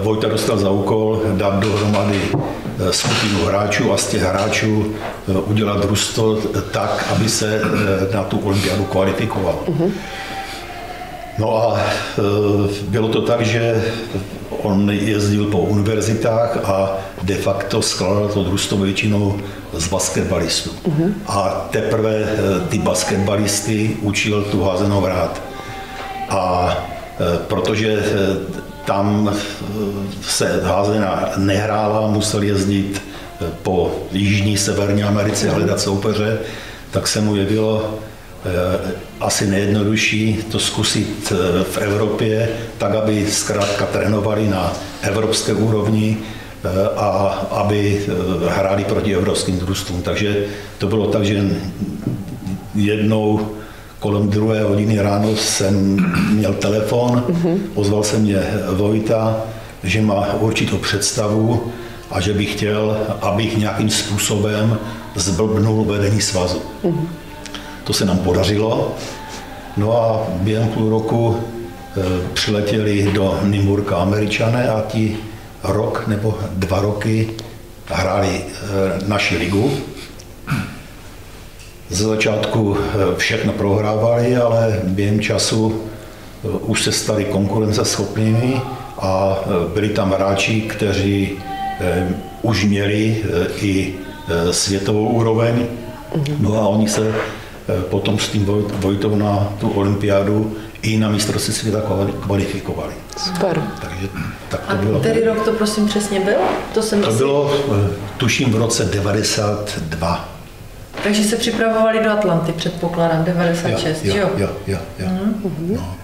[0.01, 2.21] Vojta dostal za úkol dát dohromady
[2.91, 4.93] skupinu hráčů a z těch hráčů
[5.27, 6.37] udělat družstvo
[6.71, 7.61] tak, aby se
[8.13, 9.59] na tu olympiádu kvalifikoval.
[11.39, 11.79] No a
[12.87, 13.83] bylo to tak, že
[14.63, 19.39] on jezdil po univerzitách a de facto skládal to družstvo většinou
[19.73, 20.69] z basketbalistů.
[20.69, 21.13] Uh-huh.
[21.27, 22.25] A teprve
[22.69, 25.41] ty basketbalisty učil tu házenou hrát.
[26.29, 26.73] A
[27.47, 28.03] protože
[28.87, 29.35] tam
[30.21, 33.01] se házena nehrála, musel jezdit
[33.63, 36.39] po Jižní, Severní Americe hledat soupeře,
[36.91, 37.99] tak se mu jevilo
[38.47, 46.17] Eh, asi nejjednodušší to zkusit eh, v Evropě, tak aby zkrátka trénovali na evropské úrovni
[46.17, 47.09] eh, a
[47.51, 48.05] aby
[48.47, 50.01] hráli proti evropským družstvům.
[50.01, 50.45] Takže
[50.77, 51.43] to bylo tak, že
[52.75, 53.56] jednou
[53.99, 55.97] kolem druhé hodiny ráno jsem
[56.31, 57.57] měl telefon, mm-hmm.
[57.75, 58.39] ozval se mě
[58.71, 59.41] Vojta,
[59.83, 61.71] že má určitou představu
[62.11, 64.77] a že bych chtěl, abych nějakým způsobem
[65.15, 66.61] zblbnul vedení svazu.
[66.83, 67.07] Mm-hmm.
[67.83, 68.95] To se nám podařilo.
[69.77, 72.01] No a během půl roku e,
[72.33, 75.17] přiletěli do Nymburka američané a ti
[75.63, 77.29] rok nebo dva roky
[77.85, 78.43] hráli e,
[79.07, 79.71] naši ligu.
[81.89, 85.81] Ze začátku e, všechno prohrávali, ale během času
[86.61, 88.61] už se stali konkurenceschopnými
[88.97, 89.39] a
[89.73, 91.31] byli tam hráči, kteří
[92.41, 93.23] už měli
[93.61, 93.93] i
[94.51, 95.65] světovou úroveň.
[96.39, 97.13] No a oni se
[97.69, 98.45] Eh, potom s tím
[98.79, 101.81] Vojtou na tu olympiádu i na mistrovství světa
[102.21, 102.93] kvalifikovali.
[103.17, 103.63] Super.
[103.81, 104.07] Takže
[104.49, 104.99] tak to A bylo.
[104.99, 106.35] který rok to prosím přesně byl?
[106.73, 110.36] To, jsem to bylo, eh, tuším, v roce 92.
[111.07, 114.15] Takže se připravovali do Atlanty, předpokládám, 96, jo?
[114.15, 114.77] Jo, jo, jo.
[114.99, 115.07] jo.
[115.07, 115.75] Mm-hmm.
[115.75, 115.95] No.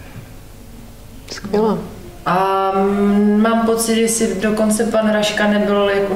[1.31, 1.77] Skvělé.
[2.25, 6.13] A mm, mám pocit, jestli dokonce pan Raška nebyl, jako,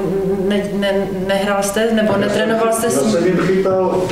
[0.48, 3.06] ne, ne, nehrál jste, nebo netrénoval jste s ním?
[3.06, 4.02] Já jsem jim chytal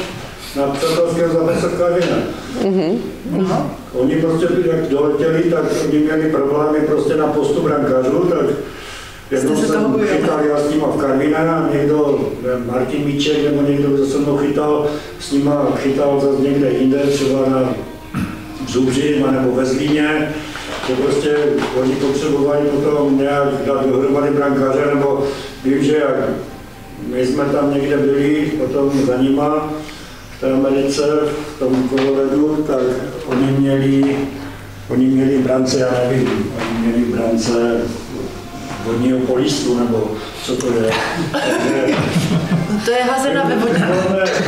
[0.57, 2.23] na přátelského zápase Karviné.
[2.63, 2.99] Mm-hmm.
[3.31, 3.71] No.
[3.93, 8.47] Oni prostě, jak doletěli, tak oni měli problémy prostě na postu brankářů, tak
[9.31, 12.29] jednou jsem chytal já s nima v Karviné a někdo,
[12.73, 14.87] Martin Míček nebo někdo, kdo se mnou chytal,
[15.21, 17.75] s nima chytal zase někde jinde, třeba na
[18.69, 20.35] Zubři nebo ve Zlíně
[20.89, 21.37] že prostě
[21.81, 25.27] oni potřebovali potom nějak dát dohromady brankáře, nebo
[25.65, 26.17] vím, že jak
[27.07, 29.73] my jsme tam někde byli potom za nima,
[30.37, 31.03] v té Americe,
[31.57, 32.81] v tom kololedu, tak
[33.27, 34.17] oni měli,
[34.89, 37.81] oni měli brance, já nevím, oni měli brance
[38.87, 40.11] vodního polistu, nebo
[40.45, 40.91] co to je.
[42.85, 43.85] To je hazena ve vodě.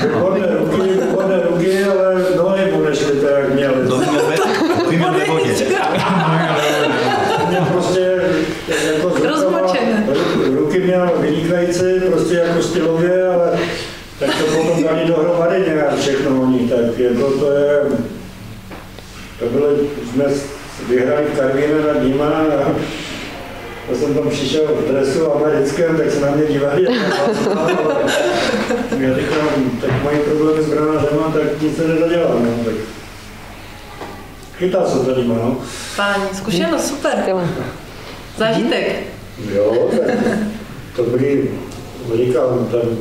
[0.07, 3.75] Výborné ruky, výborné ruky, ale nohy nešly tak, jak měly.
[3.89, 3.97] No,
[4.91, 5.55] měl ve vodě.
[7.49, 8.21] Mě prostě
[8.93, 10.07] jako z rukama- Rozmočené.
[10.55, 13.59] Ruky měl vynikající, prostě jako stylově, ale
[14.19, 17.79] tak to potom dali dohromady nějak všechno oni, tak jako to je,
[19.39, 19.67] to bylo,
[20.13, 20.25] jsme
[20.89, 22.75] vyhrali v Karvíne nad nima a
[23.91, 26.87] já jsem tam přišel v dresu americkém, tak se na mě dívali.
[28.99, 29.49] Já říkám,
[29.81, 32.31] tak mají problémy s branářema, tak nic se nezadělá.
[32.35, 32.75] No, tak.
[34.59, 35.57] Chytá se to nima, no.
[35.97, 37.25] Páni, zkušenost, super.
[38.37, 38.97] Zážitek.
[39.55, 40.17] Jo, tak
[40.97, 41.51] to byly,
[42.17, 42.99] říkám, ten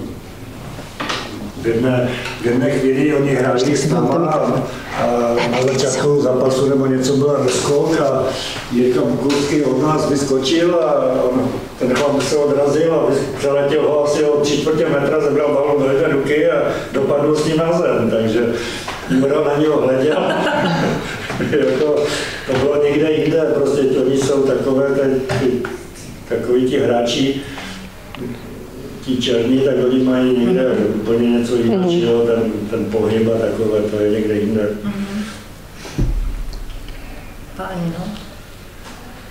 [1.61, 2.09] v jedné,
[2.41, 4.63] v jedné chvíli oni hráli s náma a,
[4.97, 8.23] a na začátku zápasu nebo něco byl rozkok a
[8.71, 11.49] Jirka Bukovský od nás vyskočil a on,
[11.79, 15.91] ten chlap se odrazil a přeletěl ho asi o tři čtvrtě metra, zebral balon do
[15.91, 16.61] jedné ruky a
[16.93, 18.53] dopadl s ním na zem, takže
[19.09, 20.17] Juro na něho hleděl.
[21.39, 21.95] jako,
[22.47, 25.61] to bylo někde jinde, prostě oni jsou takové, ty, ty,
[26.29, 27.41] takoví ti hráči,
[29.07, 33.99] ti černí, tak oni mají někde úplně něco jiného, ten, ten pohyb a takové, to
[33.99, 34.69] je někde jinde.
[37.57, 38.05] Páni, no.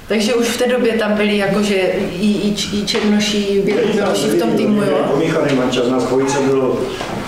[0.08, 1.74] Takže už v té době tam byli jakože
[2.20, 3.62] i, i, i černoší,
[3.94, 5.06] běloši v tom týmu, jo?
[5.12, 6.78] Pomíchaný mančas, na spojice byl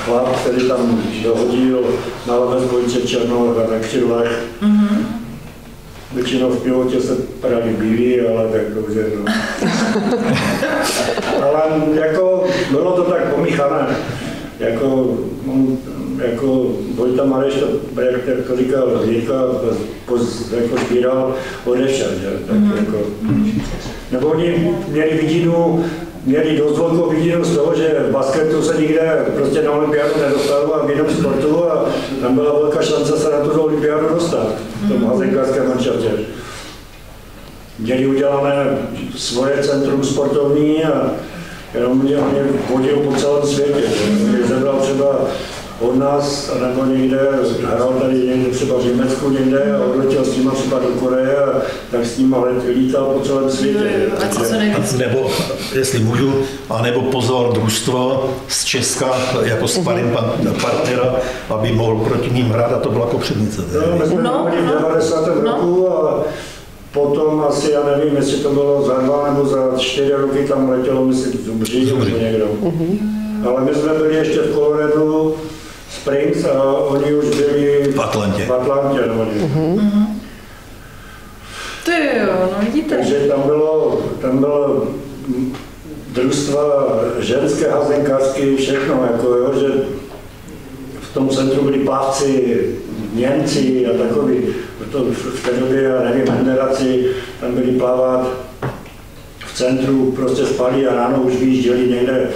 [0.04, 4.44] chlap, který tam dohodil na levé spojice černou a na křidlech.
[6.14, 9.32] Většinou v pilotě se právě bílí, ale tak dobře, no.
[11.42, 11.62] ale
[11.94, 13.86] jako bylo to tak pomíchané.
[14.60, 15.18] Jako,
[16.24, 19.34] jako Vojta Mareš, to, jak, jak to říkal Jirka,
[20.06, 21.34] poz, jako sbíral
[21.64, 22.30] odešel, že?
[22.46, 22.98] Tak jako,
[24.12, 25.84] nebo oni měli vidinu,
[26.24, 30.74] měli dost velkou vidinu z toho, že v basketu se nikde prostě na olympiádu nedostalo
[30.74, 31.84] a v jiném sportu a
[32.22, 34.46] tam byla velká šance se na tu olympiádu dostat
[34.82, 36.10] v tom hazenkářském manšaftě.
[37.78, 38.78] Měli udělané
[39.16, 41.10] svoje centrum sportovní a
[41.74, 43.82] jenom mě, mě vodil po celém světě.
[44.08, 44.46] Když
[44.82, 45.20] třeba
[45.80, 47.18] od nás, nebo někde,
[47.64, 51.60] hrál tady někde třeba v Německu někde a odletěl s nima třeba do Koreje a
[51.90, 53.90] tak s nima let, lítal po celém světě.
[54.96, 55.30] Nebo,
[55.74, 56.34] jestli můžu,
[56.70, 59.06] anebo pozval družstvo z Česka
[59.44, 61.14] jako sparring pan- partnera,
[61.50, 63.62] aby mohl proti ním hrát a to byla Kopřivnice.
[63.90, 64.88] No, my jsme No, no, v no.
[64.88, 65.26] 90.
[65.26, 65.34] No.
[65.44, 66.24] roku a
[66.92, 71.04] potom asi, já nevím, jestli to bylo za dva nebo za čtyři roky, tam letělo,
[71.04, 72.12] myslím, v Zubří Zubří.
[72.12, 72.46] nebo někdo.
[73.48, 75.34] Ale my jsme byli ještě v Coloradu
[76.08, 78.44] Springs a oni už byli V Atlantě.
[78.44, 79.48] v Atlantě nebo někde.
[81.84, 82.96] Ty jo, no vidíte.
[82.96, 84.86] Takže tam bylo, tam bylo
[86.12, 86.62] družstva
[87.18, 89.68] ženské hazenkářky, všechno, jako jo, že
[91.00, 92.58] v tom centru byli plavci,
[93.14, 94.36] Němci a takový,
[94.92, 97.06] to v té době, já nevím, generaci,
[97.40, 98.28] tam byli plavat
[99.46, 102.28] v centru, prostě spali a ráno už vyjížděli někde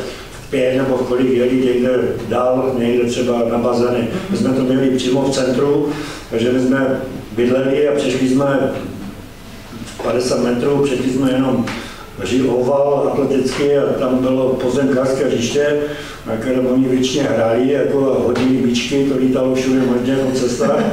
[0.53, 1.91] pět nebo kolik jeli někde
[2.29, 4.09] dál, někde třeba na bazény.
[4.31, 5.89] My jsme to měli přímo v centru,
[6.31, 7.01] takže my jsme
[7.37, 8.73] bydleli a přišli jsme
[10.03, 11.65] 50 metrů, přešli jsme jenom
[12.49, 15.77] oval atletický a tam bylo pozemkářské hřiště,
[16.27, 20.85] na kterém oni většině hráli, jako hodili míčky, to lítalo všude možně po cestách.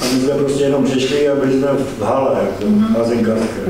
[0.00, 1.68] A my jsme prostě jenom přešli a byli jsme
[1.98, 3.60] v hale, jako pozemkářské.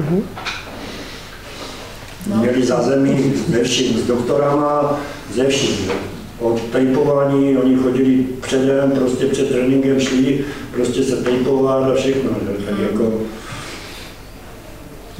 [2.27, 5.01] Měli zázemí ze vším, s doktorama,
[5.35, 5.91] ze vším.
[6.39, 10.45] Od tejpování, oni chodili předem, prostě před tréninkem šli,
[10.75, 12.31] prostě se tejpovat a všechno.
[12.47, 12.67] že?
[12.67, 13.13] Tak jako,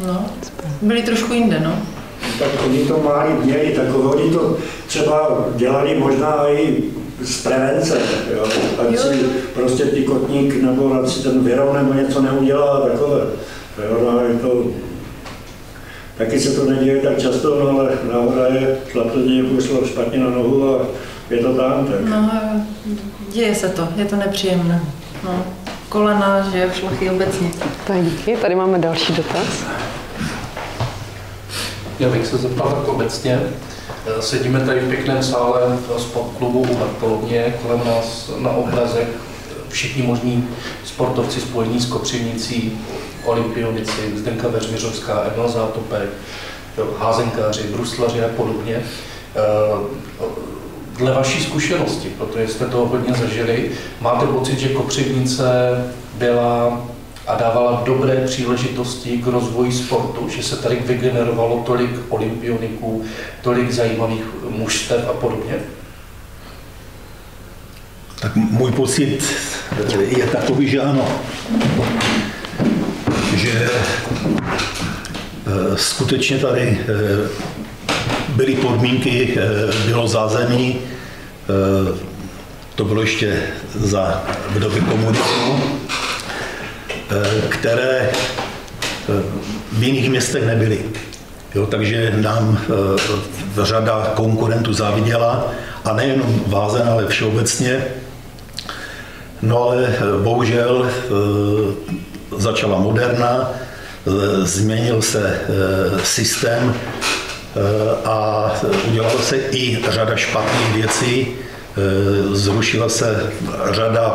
[0.07, 0.27] No,
[0.83, 1.79] byli trošku jinde, no.
[2.39, 6.85] tak oni to máli, měli takové, oni to třeba dělali možná i
[7.23, 7.99] z prevence,
[8.37, 8.45] jo?
[8.79, 9.19] ať Jo, si
[9.55, 13.21] prostě ty kotník nebo ať si ten virov nebo něco neudělá takové.
[13.91, 14.65] Jo, no, je to,
[16.19, 20.19] taky se to neděje tak často, no, ale náhoda je, chlap to někoho šlo špatně
[20.19, 20.87] na nohu a
[21.31, 22.01] je to tam, tak.
[22.01, 22.31] No,
[23.33, 24.81] děje se to, je to nepříjemné.
[25.25, 25.45] No,
[25.89, 27.51] kolena, že šlachy obecně.
[27.87, 29.65] Tak díky, tady máme další dotaz.
[31.99, 33.41] Já bych se zeptal tak obecně.
[34.21, 39.09] Sedíme tady v pěkném sále v sportklubu u Bartolovně, kolem nás na obrazech
[39.75, 40.49] všichni možní
[40.85, 42.79] sportovci spojení s Kopřivnicí,
[43.25, 46.09] olympionici, Zdenka Veřměřovská, Emil Zátopek,
[46.99, 48.77] házenkáři, bruslaři a podobně.
[48.77, 49.41] Eh,
[50.99, 53.71] dle vaší zkušenosti, protože jste toho hodně zažili,
[54.01, 55.45] máte pocit, že Kopřivnice
[56.15, 56.85] byla
[57.27, 63.05] a dávala dobré příležitosti k rozvoji sportu, že se tady vygenerovalo tolik olympioniků,
[63.43, 65.55] tolik zajímavých mužstev a podobně?
[68.25, 69.25] Tak můj pocit
[69.99, 71.09] je takový, že ano.
[73.37, 73.71] Že eh,
[75.77, 76.85] skutečně tady eh,
[78.29, 80.77] byly podmínky, eh, bylo zázemí,
[82.75, 83.43] to bylo ještě
[83.75, 85.61] za v době komunismu,
[87.49, 88.11] které
[89.73, 90.79] v jiných městech nebyly.
[91.55, 92.59] Jo, takže nám
[93.63, 95.53] řada konkurentů záviděla
[95.85, 97.85] a nejenom vázen, ale všeobecně.
[99.45, 104.11] No ale eh, bohužel eh, začala moderna, eh,
[104.47, 105.41] změnil se
[106.03, 106.75] systém
[108.05, 108.51] a
[108.89, 111.27] udělala se i řada špatných věcí.
[112.33, 113.31] Zrušila se
[113.71, 114.15] řada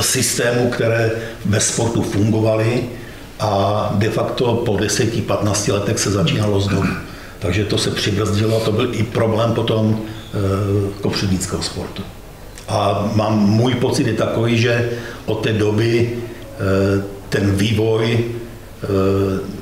[0.00, 1.10] systémů, které
[1.44, 2.84] bez sportu fungovaly
[3.40, 6.88] a de facto po 10-15 letech se začínalo znovu.
[7.38, 10.02] Takže to se přibrzdilo a to byl i problém potom
[11.00, 12.02] kopřednického sportu.
[12.70, 14.90] A mám, můj pocit je takový, že
[15.26, 18.86] od té doby eh, ten vývoj eh,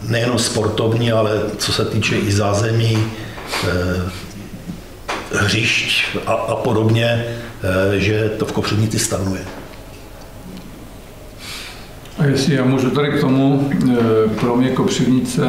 [0.08, 2.98] nejenom sportovní, ale co se týče i zázemí,
[3.64, 4.10] eh,
[5.32, 7.24] hřišť a, a podobně,
[7.96, 9.40] že to v Kopřivnici stagnuje.
[12.18, 13.70] A jestli já můžu tady k tomu,
[14.40, 15.44] pro mě Kopřivnice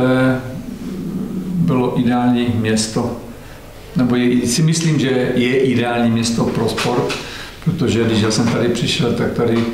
[1.56, 3.18] bylo ideální město,
[3.96, 7.14] nebo je, si myslím, že je ideální město pro sport,
[7.66, 9.66] protože když já jsem tady přišel, tak tady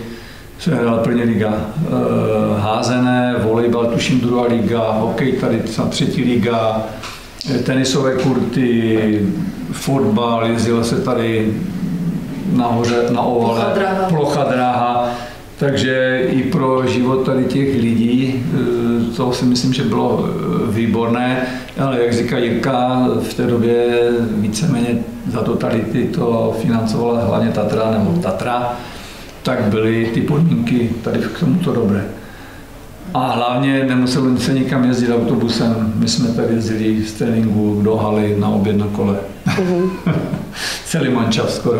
[0.60, 6.84] se hrála první liga e, házené, volejbal, tuším druhá liga, hokej tady třetí liga,
[7.56, 9.22] eh, tenisové kurty,
[9.72, 11.54] fotbal, jezdila se tady
[12.54, 14.10] nahoře, na ovale, plocha dráha.
[14.10, 15.10] plocha dráha.
[15.60, 20.30] Takže i pro život tady těch lidí, eh, to si myslím, že bylo
[20.70, 21.48] výborné,
[21.80, 24.00] ale jak říká Jirka, v té době
[24.38, 24.88] víceméně
[25.32, 28.74] za totality to financovala hlavně Tatra nebo Tatra,
[29.44, 32.06] tak byly ty podmínky tady k tomuto dobré.
[33.14, 35.94] A hlavně nemuselo se nikam jezdit autobusem.
[35.96, 39.16] My jsme tady jezdili z tréninku do haly na oběd na kole.
[39.48, 39.90] Mm-hmm.
[40.86, 41.80] Celý mančav skoro.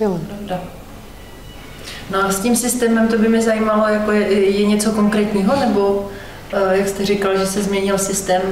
[0.00, 0.20] Jo.
[2.10, 6.08] No a s tím systémem to by mě zajímalo, jako je, je něco konkrétního, nebo
[6.52, 8.42] eh, jak jste říkal, že se změnil systém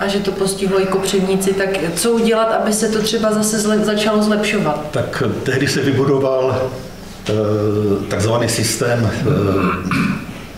[0.00, 3.78] a že to postihlo i kopřivníci, tak co udělat, aby se to třeba zase zle,
[3.78, 4.90] začalo zlepšovat?
[4.90, 6.70] Tak tehdy se vybudoval
[7.28, 7.32] e,
[8.08, 9.10] takzvaný systém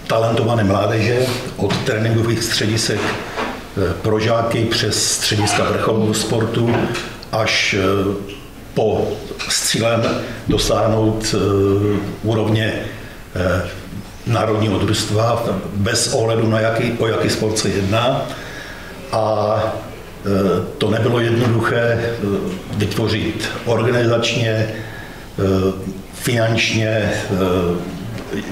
[0.06, 3.00] talentované mládeže od tréninkových středisek
[4.02, 6.74] pro žáky přes střediska vrcholového sportu
[7.32, 7.76] až
[8.74, 9.08] po
[9.48, 10.02] s cílem
[10.48, 11.34] dosáhnout
[12.22, 12.72] úrovně
[14.26, 15.44] národního družstva
[15.74, 18.26] bez ohledu na jaký, o jaký sport se jedná.
[19.12, 22.10] A e, to nebylo jednoduché
[22.76, 24.68] vytvořit organizačně,
[26.14, 27.12] finančně,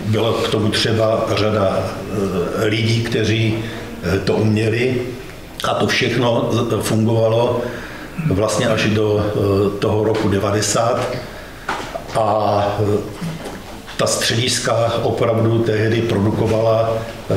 [0.06, 1.78] bylo k tomu třeba řada
[2.62, 3.58] lidí, kteří
[4.24, 5.02] to uměli.
[5.64, 6.50] A to všechno
[6.80, 7.62] fungovalo
[8.26, 9.32] vlastně až do
[9.78, 11.08] toho roku 90
[12.14, 12.78] a
[13.98, 17.34] ta střediska opravdu tehdy produkovala eh,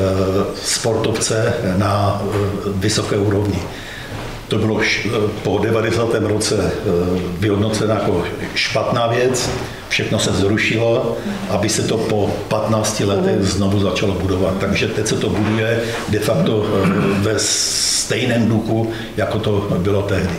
[0.62, 3.58] sportovce na eh, vysoké úrovni.
[4.48, 5.08] To bylo eh,
[5.42, 6.14] po 90.
[6.14, 6.72] roce
[7.38, 8.24] vyhodnoceno jako
[8.54, 9.50] špatná věc,
[9.92, 11.16] všechno se zrušilo,
[11.48, 14.54] aby se to po 15 letech znovu začalo budovat.
[14.60, 16.66] Takže teď se to buduje de facto
[17.18, 20.36] ve stejném duchu, jako to bylo tehdy.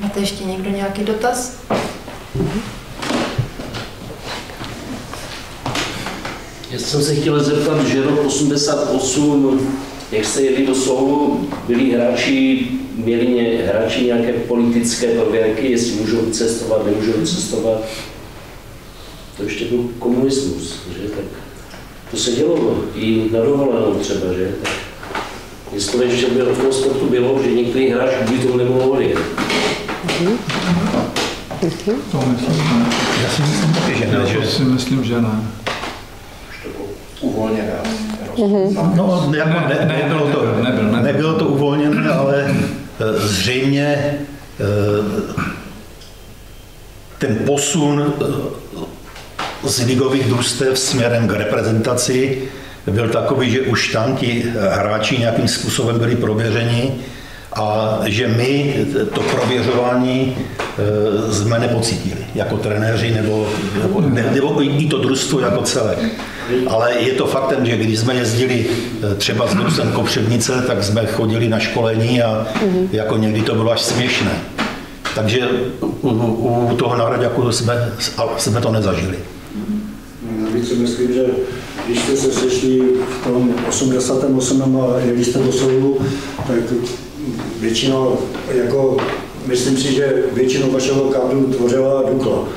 [0.00, 1.56] Máte ještě někdo nějaký dotaz?
[6.70, 9.78] Já jsem se chtěl zeptat, že rok 88,
[10.14, 16.30] jak jste jeli do Soulu, byli hráči, měli ně, hráči nějaké politické prověrky, jestli můžou
[16.30, 17.80] cestovat, nemůžou cestovat.
[19.36, 21.08] To ještě byl komunismus, že?
[21.08, 21.24] Tak
[22.10, 24.54] to se dělo i na dovolenou třeba, že?
[24.62, 24.72] Tak
[25.72, 29.18] jestli to ještě bylo, v tom sportu bylo, že některý hráč by tomu nemohl odjet.
[30.06, 30.38] Mm-hmm.
[32.10, 32.86] To myslím, ne.
[33.22, 34.40] Já si myslím že ne.
[34.40, 35.50] Já si myslím, že ne.
[37.20, 38.03] Uvolněné.
[38.96, 41.02] No, jako ne, ne, ne, nebylo, to, nebyl, nebyl.
[41.02, 42.54] nebylo to uvolněné, ale
[43.16, 44.14] zřejmě
[47.18, 48.12] ten posun
[49.62, 52.42] z ligových družstev směrem k reprezentaci
[52.90, 56.94] byl takový, že už tam ti hráči nějakým způsobem byli prověřeni
[57.52, 58.74] a že my
[59.14, 60.36] to prověřování
[61.30, 63.48] jsme nepocítili jako trenéři nebo,
[63.82, 64.00] nebo,
[64.34, 65.98] nebo i to družstvo jako celek.
[66.68, 68.66] Ale je to faktem, že když jsme jezdili
[69.12, 72.46] e, třeba s družstvem Kopřivnice, tak jsme chodili na školení a
[72.92, 74.40] jako někdy to bylo až směšné.
[75.14, 75.48] Takže
[75.80, 76.08] u,
[76.72, 77.92] u toho nároďaku jsme,
[78.38, 79.16] jsme to nezažili.
[80.42, 81.26] Navíc si myslím, že
[81.86, 82.80] když jste se sešli
[83.20, 84.80] v tom 88.
[84.80, 85.98] a jeli jste do Soulu,
[86.46, 86.56] tak
[87.60, 88.18] většinou,
[88.54, 88.96] jako,
[89.46, 92.48] myslím si, že většinu vašeho káblu tvořila Dukla.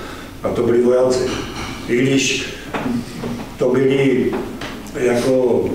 [0.44, 1.20] A to byli vojáci.
[1.88, 2.46] I když
[3.58, 4.32] to byli
[4.96, 5.66] jako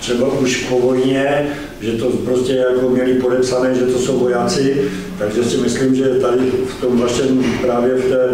[0.00, 1.46] třeba už po vojně,
[1.80, 6.50] že to prostě jako měli podepsané, že to jsou vojáci, takže si myslím, že tady
[6.66, 8.28] v tom vašem právě v té,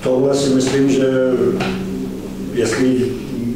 [0.00, 1.06] v tohle si myslím, že
[2.54, 3.12] jestli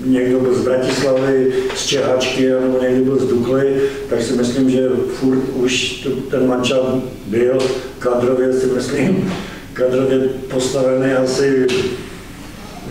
[0.07, 3.77] někdo byl z Bratislavy, z Čehačky, nebo někdo byl z Dukly,
[4.09, 6.95] tak si myslím, že furt už ten mančat
[7.27, 7.59] byl
[7.99, 9.33] kadrově, si myslím,
[9.73, 10.19] kadrově
[10.51, 11.67] postavený asi,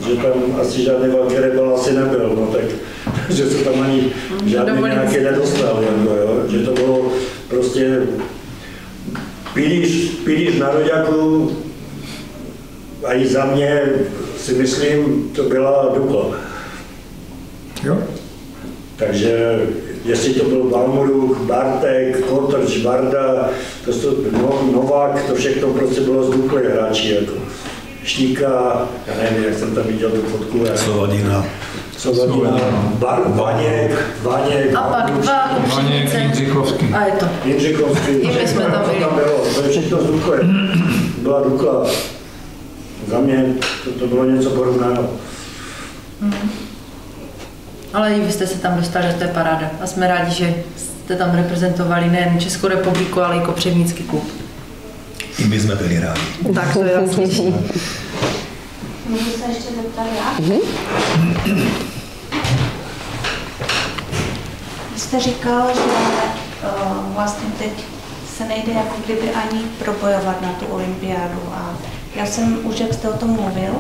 [0.08, 2.64] že tam asi žádný velký rebel asi nebyl, no tak,
[3.30, 4.12] že se tam ani
[4.46, 7.12] žádný nějaký nedostal, jako, jo, že to bylo
[7.48, 8.02] prostě
[9.54, 11.52] pilíř, pilíř nároďáků
[13.06, 13.82] a i za mě
[14.38, 16.36] si myslím, to byla Dukla.
[17.84, 17.98] Jo?
[18.96, 19.62] Takže
[20.06, 23.50] jestli to byl Balmuruk, Bartek, Kotrč, Barda,
[23.86, 27.16] to, to no, Novák, to všechno prostě bylo z Dukly hráči.
[27.16, 27.43] Jako.
[28.04, 30.66] Štíka, já nevím, jak jsem tam viděl tu fotku.
[30.76, 31.46] Slovadina.
[31.98, 32.60] Slovadina,
[33.00, 34.76] Bar, Vaněk, Vaněk.
[34.76, 35.12] A pak
[35.76, 36.86] Vaněk, Jindřichovský.
[36.94, 37.26] A je to.
[37.46, 38.12] Jindřichovský.
[38.12, 39.00] I my jsme tam byli.
[39.00, 40.40] Tam bylo, to je všechno z Dukly.
[41.18, 41.86] Byla Dukla.
[43.08, 43.46] Za mě
[43.84, 45.10] to, to bylo něco podobného.
[47.94, 49.72] Ale i vy jste se tam dostali, to je paráda.
[49.82, 54.43] A jsme rádi, že jste tam reprezentovali nejen Českou republiku, ale i Kopřivnický klub.
[55.38, 56.22] I my jsme byli rádi.
[56.56, 57.56] Tak to je jasný.
[59.10, 60.56] Můžu se ještě zeptat já?
[64.94, 67.72] Vy jste říkal, že uh, vlastně teď
[68.38, 71.78] se nejde jako kdyby ani probojovat na tu olympiádu a
[72.16, 73.74] já jsem už, jak jste o tom mluvil,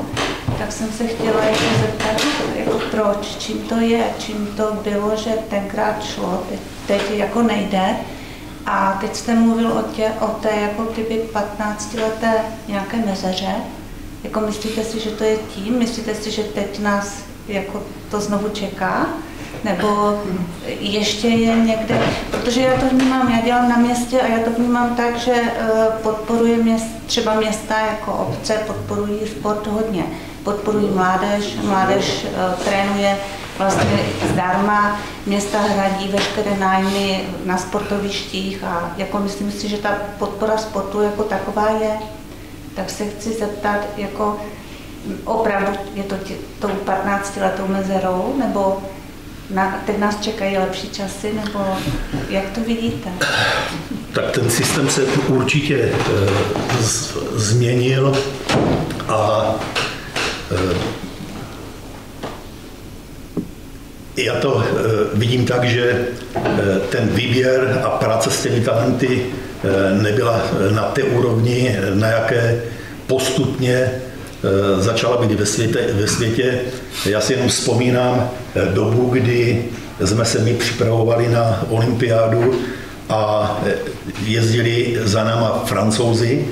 [0.58, 2.22] tak jsem se chtěla jako zeptat,
[2.56, 7.96] jako proč, čím to je, čím to bylo, že tenkrát šlo, teď, teď jako nejde.
[8.66, 12.34] A teď jste mluvil o, tě, o té jako kdyby 15 leté
[12.68, 13.56] nějaké mezeře.
[14.24, 15.80] Jako myslíte si, že to je tím?
[15.80, 19.08] Myslíte si, že teď nás jako to znovu čeká?
[19.64, 20.20] Nebo
[20.80, 22.02] ještě je někde,
[22.32, 25.64] protože já to vnímám, já dělám na městě a já to vnímám tak, že eh,
[26.04, 30.04] podporuje měst, třeba města jako obce, podporují sport hodně.
[30.44, 33.18] Podporují mládež, mládež eh, trénuje
[33.58, 34.00] vlastně
[34.34, 39.90] zdarma, města hradí veškeré nájmy na sportovištích a jako myslím si, že ta
[40.20, 41.92] podpora sportu jako taková je.
[42.76, 44.40] Tak se chci zeptat, jako
[45.26, 48.84] opravdu je to tě, tou 15 letou mezerou, nebo
[49.50, 51.66] na, teď nás čekají lepší časy, nebo
[52.30, 53.10] jak to vidíte?
[54.14, 55.94] Tak ten systém se určitě e,
[56.84, 58.18] z, změnil
[59.08, 59.46] a
[64.18, 64.74] já to e,
[65.18, 69.26] vidím tak, že e, ten výběr a práce s těmi talenty
[70.02, 70.42] nebyla
[70.72, 72.62] na té úrovni, na jaké
[73.08, 73.92] postupně
[74.80, 76.60] začala být ve světě, ve světě.
[77.06, 78.30] Já si jenom vzpomínám
[78.74, 79.66] dobu, kdy
[80.06, 82.60] jsme se my připravovali na olympiádu
[83.10, 83.62] a
[84.26, 86.46] jezdili za náma francouzi,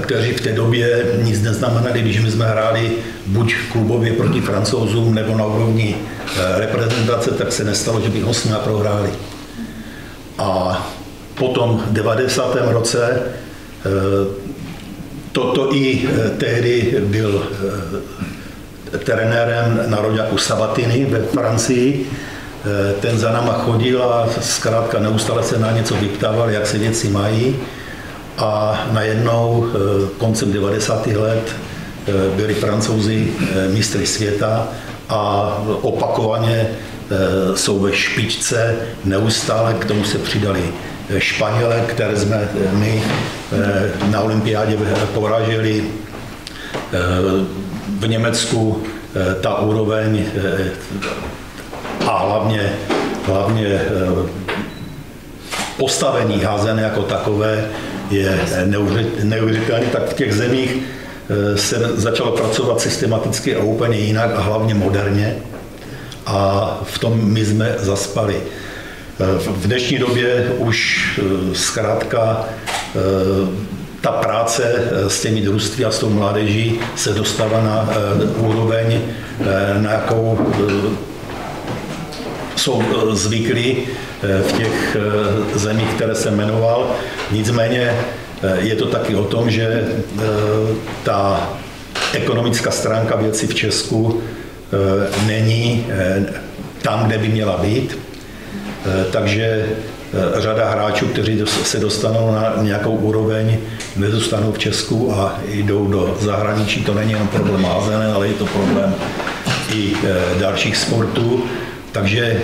[0.00, 2.92] kteří v té době nic neznamenali, když my jsme hráli
[3.26, 5.96] buď klubově proti francouzům nebo na úrovni
[6.56, 9.10] reprezentace, tak se nestalo, že bychom s nimi prohráli.
[10.38, 10.90] A
[11.34, 12.56] potom v 90.
[12.70, 13.22] roce
[15.32, 17.42] Toto i tehdy byl
[19.04, 22.10] trenérem národňáku Sabatiny ve Francii.
[23.00, 27.56] Ten za náma chodil a zkrátka neustále se na něco vyptával, jak se věci mají.
[28.38, 29.66] A najednou
[30.18, 31.06] koncem 90.
[31.06, 31.56] let
[32.36, 33.32] byli francouzi
[33.72, 34.68] mistry světa
[35.08, 35.52] a
[35.82, 36.68] opakovaně
[37.54, 40.62] jsou ve špičce, neustále k tomu se přidali
[41.18, 43.02] Španěle, které jsme my
[44.10, 44.78] na olympiádě
[45.14, 45.84] poražili.
[47.98, 48.82] V Německu
[49.40, 50.24] ta úroveň
[52.06, 52.72] a hlavně,
[53.26, 53.80] hlavně
[55.76, 57.68] postavení házené jako takové
[58.12, 58.40] je
[59.22, 64.74] neuvěřitelné, tak v těch zemích eh, se začalo pracovat systematicky a úplně jinak a hlavně
[64.74, 65.36] moderně.
[66.26, 68.36] A v tom my jsme zaspali.
[69.38, 71.20] V dnešní době už
[71.52, 72.48] zkrátka
[74.02, 79.00] ta práce eh, s těmi družství a s tou mládeží se dostává na eh, úroveň,
[79.40, 80.38] eh, na jakou
[82.62, 82.82] jsou
[83.12, 83.76] zvyklí
[84.22, 84.96] v těch
[85.54, 86.90] zemích, které jsem jmenoval.
[87.30, 87.94] Nicméně
[88.58, 89.84] je to taky o tom, že
[91.02, 91.50] ta
[92.12, 94.22] ekonomická stránka věci v Česku
[95.26, 95.86] není
[96.82, 97.98] tam, kde by měla být.
[99.10, 99.66] Takže
[100.14, 103.58] Eh, řada hráčů, kteří se dostanou na nějakou úroveň,
[103.96, 106.84] nezůstanou v Česku a jdou do zahraničí.
[106.84, 108.94] To není jenom problém házené, ale je to problém
[109.74, 111.44] i eh, dalších sportů.
[111.92, 112.42] Takže eh,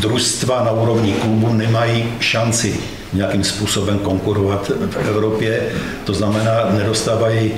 [0.00, 2.80] družstva na úrovni klubu nemají šanci
[3.12, 5.62] nějakým způsobem konkurovat v Evropě.
[6.04, 7.52] To znamená, nedostávají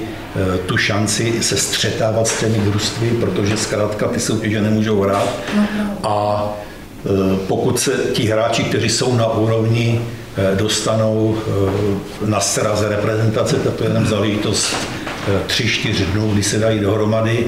[0.67, 5.29] tu šanci se střetávat s těmi družstvy, protože zkrátka ty soutěže nemůžou hrát.
[5.57, 6.11] No, no.
[6.11, 6.45] A
[7.07, 10.01] Eh, pokud se ti hráči, kteří jsou na úrovni,
[10.37, 14.77] eh, dostanou eh, na sraze reprezentace, tak to je jenom záležitost
[15.47, 17.47] tři, čtyři dnů, kdy se dají dohromady,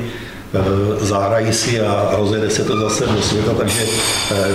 [1.01, 3.83] zahrají si a rozjede se to zase do světa, takže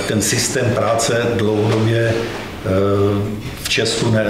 [0.07, 2.13] ten systém práce dlouhodobě
[3.63, 4.25] v Česku ne,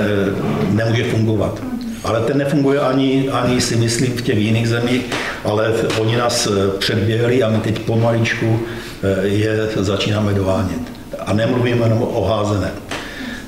[0.69, 1.63] nemůže fungovat.
[2.03, 5.01] Ale ten nefunguje ani, ani si myslím v těch jiných zemích,
[5.43, 6.47] ale oni nás
[6.79, 8.59] předběhli a my teď pomaličku
[9.21, 10.81] je začínáme dohánět.
[11.25, 12.71] A nemluvím jenom o házené.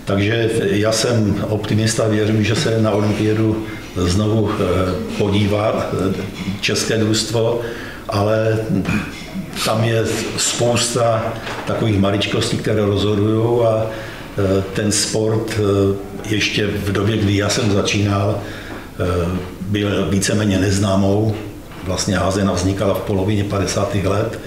[0.06, 3.66] Takže já jsem optimista, věřím, že se na olympiádu
[3.96, 4.64] znovu eh,
[5.18, 6.14] podívá eh,
[6.62, 7.62] české družstvo,
[8.14, 8.60] ale
[9.66, 10.06] tam je
[10.38, 11.34] spousta
[11.68, 15.60] takových maličkostí, které rozhodují a eh, ten sport
[16.30, 18.40] ještě v době, kdy já jsem začínal,
[19.62, 21.36] byl víceméně neznámou.
[21.84, 23.96] Vlastně házena vznikala v polovině 50.
[23.96, 24.40] let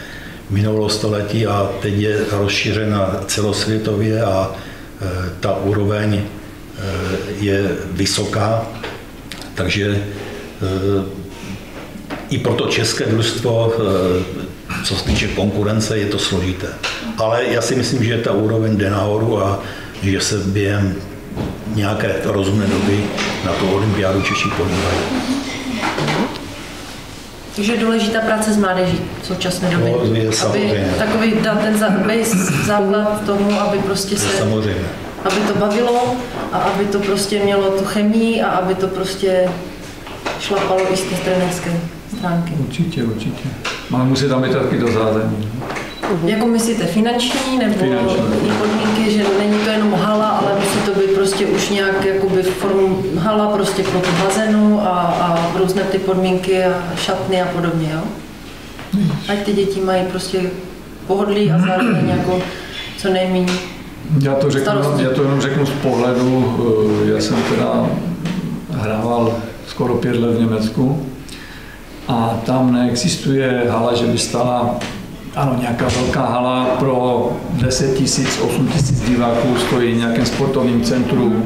[0.51, 6.23] minulého století a teď je rozšířena celosvětově a e, ta úroveň e,
[7.41, 8.67] je vysoká,
[9.55, 10.03] takže e,
[12.31, 13.73] i pro to české družstvo,
[14.85, 16.67] co se týče konkurence, je to složité.
[17.19, 19.63] Ale já si myslím, že ta úroveň jde nahoru a
[20.03, 20.95] že se během
[21.75, 23.05] nějaké rozumné doby
[23.45, 24.99] na tu olympiádu Češi podívají.
[27.57, 29.93] Takže je důležitá práce s mládeží v současné době.
[29.93, 31.79] No, je aby takový dal ten
[32.67, 34.29] základ tomu, aby prostě se...
[34.39, 34.87] Samozřejmě.
[35.25, 36.17] Aby to bavilo
[36.53, 39.49] a aby to prostě mělo tu chemii a aby to prostě
[40.41, 41.71] šlapalo i z té trenérské
[42.17, 42.53] stránky.
[42.59, 43.49] Určitě, určitě.
[43.95, 45.49] Ale musí tam být taky to zázemí.
[46.03, 46.29] Uh-huh.
[46.29, 48.23] Jako myslíte finanční nebo finanční.
[48.59, 53.03] podmínky, že není to jenom hala, ale musí to být prostě už nějak jakoby formu
[53.19, 58.01] hala prostě pro tu hazenu a, a různé ty podmínky a šatny a podobně, jo?
[59.29, 60.51] Ať ty děti mají prostě
[61.07, 62.41] pohodlí a zároveň jako
[62.99, 63.53] co nejméně
[64.23, 66.57] já to, řeknu, já to jenom řeknu z pohledu,
[67.07, 67.87] eh, já jsem teda
[68.71, 69.35] hrával
[69.77, 71.07] skoro pět let v Německu
[72.09, 74.75] a tam neexistuje hala, že by stala
[75.35, 81.43] ano, nějaká velká hala pro 10 tisíc, 8 tisíc diváků stojí v nějakém sportovním centru,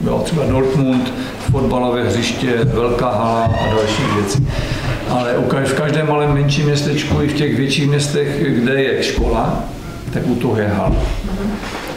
[0.00, 1.12] bylo třeba Dortmund,
[1.50, 4.46] fotbalové hřiště, velká hala a další věci.
[5.08, 5.34] Ale
[5.64, 9.64] v každém malém menším městečku i v těch větších městech, kde je škola,
[10.12, 10.96] tak u toho je hala.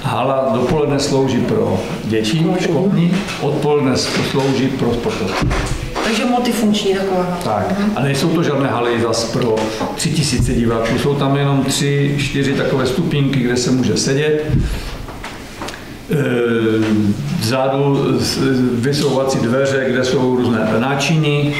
[0.03, 3.97] Hala dopoledne slouží pro děti školní, odpoledne
[4.31, 5.45] slouží pro sportovce.
[6.03, 7.39] Takže multifunkční taková.
[7.43, 7.75] Tak.
[7.95, 9.55] A nejsou to žádné haly zas pro
[9.95, 10.99] tři tisíce diváků.
[10.99, 14.43] Jsou tam jenom tři, čtyři takové stupínky, kde se může sedět.
[16.11, 16.15] E,
[17.39, 18.07] vzadu
[18.71, 21.55] vysouvací dveře, kde jsou různé náčiní,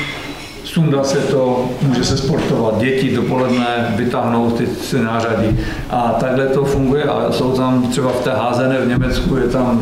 [0.74, 4.68] sundá se to, může se sportovat, děti dopoledne vytáhnou ty
[5.02, 5.60] nářadí.
[5.90, 9.82] A takhle to funguje a jsou tam třeba v té házené v Německu je tam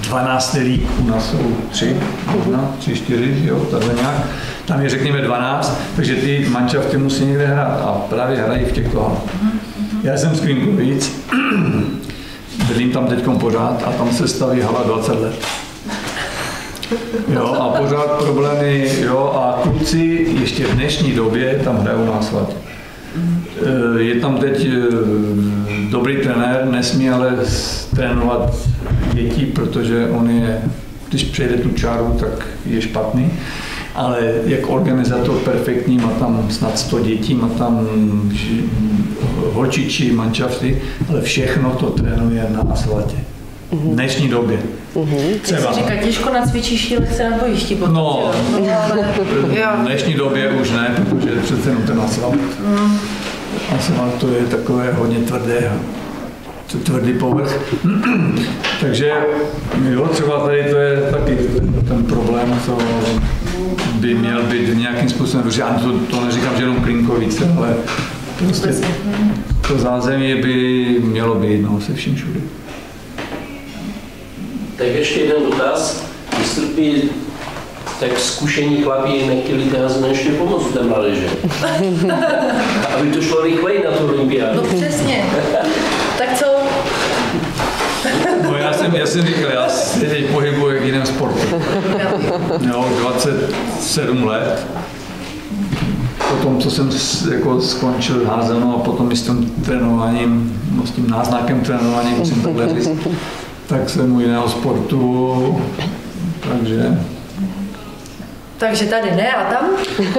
[0.00, 1.96] 12 lík, u nás jsou tři,
[2.36, 4.16] možná tři, čtyři, jo, takhle nějak.
[4.64, 9.00] Tam je řekněme 12, takže ty manšafty musí někde hrát a právě hrají v těchto
[9.00, 9.22] halách.
[10.02, 11.12] Já jsem z Kvinkovic,
[12.68, 15.34] bydlím tam teď pořád a tam se staví hala 20 let.
[17.34, 22.52] Jo, a pořád problémy, jo, a kluci ještě v dnešní době tam hrajou na asfaltě.
[23.96, 24.86] Eh, je tam teď eh,
[25.90, 27.36] dobrý trenér, nesmí ale
[27.96, 28.56] trénovat
[29.12, 30.62] děti, protože on je,
[31.08, 33.30] když přejde tu čáru, tak je špatný.
[33.94, 37.88] ale jako organizátor perfektní, má tam snad 100 dětí, má tam
[38.28, 38.64] ži-
[39.52, 43.16] holčičí, manšafty, ale všechno to trénuje na asfaltě.
[43.72, 44.58] V dnešní době.
[45.32, 48.30] Jak se říká, těžko nacvičíš lekce na bojišti potom, No.
[48.90, 49.02] ale,
[49.78, 52.34] V dnešní době už ne, protože přece jenom ten asfalt.
[53.78, 55.72] Asfalt to je takové hodně tvrdé,
[56.82, 57.60] tvrdý povrch.
[58.80, 59.12] Takže
[59.90, 61.36] jo, třeba tady to je taky
[61.88, 62.78] ten problém, co
[63.94, 67.74] by měl být nějakým způsobem, protože já to, to neříkám, že jenom Klinkovice, ale
[68.38, 68.68] prostě
[69.68, 72.40] to zázemí by mělo být no, se vším všude.
[74.76, 76.04] Tak ještě jeden dotaz.
[76.38, 77.02] Jestli by
[78.00, 81.26] tak zkušení chlapí nechtěli té hazené ještě pomoct té mládeže.
[82.96, 84.56] Aby to šlo rychleji na tu olympiádu.
[84.56, 85.24] No přesně.
[86.18, 86.46] Tak co?
[88.42, 91.38] No já jsem, já jsem říkal, já se teď pohybuji v jiném sportu.
[92.68, 94.66] Jo, 27 let.
[96.30, 96.90] Potom, co jsem
[97.32, 102.42] jako skončil házenou a potom i s tím trénováním, no, s tím náznakem trénování, musím
[102.42, 102.90] takhle říct,
[103.66, 105.62] tak jsem u jiného sportu,
[106.48, 106.98] takže
[108.58, 109.70] Takže tady ne a tam?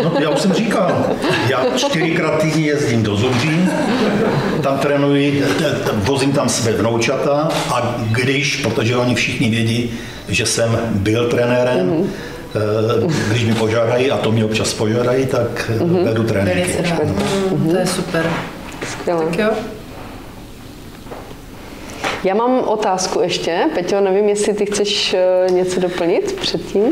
[0.03, 1.06] No, já už jsem říkal,
[1.49, 3.70] já čtyřikrát týdně jezdím do Zubří,
[4.61, 5.44] tam trénuji,
[5.94, 9.91] vozím tam své vnoučata a když, protože oni všichni vědí,
[10.28, 12.03] že jsem byl trenérem,
[12.56, 16.60] eh, když mi požádají, a to mě občas požádají, tak eh, vedu tréninky.
[16.61, 17.03] Velice rád.
[17.52, 18.30] Mm, to je super.
[18.91, 19.26] Skvěle.
[19.26, 19.49] Tak jo.
[22.24, 23.60] Já mám otázku ještě.
[23.76, 26.84] Peťo, nevím, jestli ty chceš eh, něco doplnit předtím.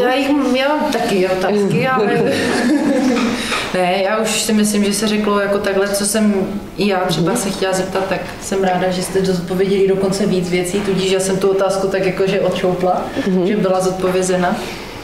[0.00, 2.32] Já, jich, já mám taky otázky, ale...
[3.74, 6.34] ne, já už si myslím, že se řeklo jako takhle, co jsem
[6.76, 10.80] i já třeba se chtěla zeptat, tak jsem ráda, že jste zodpověděli dokonce víc věcí,
[10.80, 13.06] tudíž já jsem tu otázku tak jakože odšoupla,
[13.44, 14.56] že byla zodpovězena.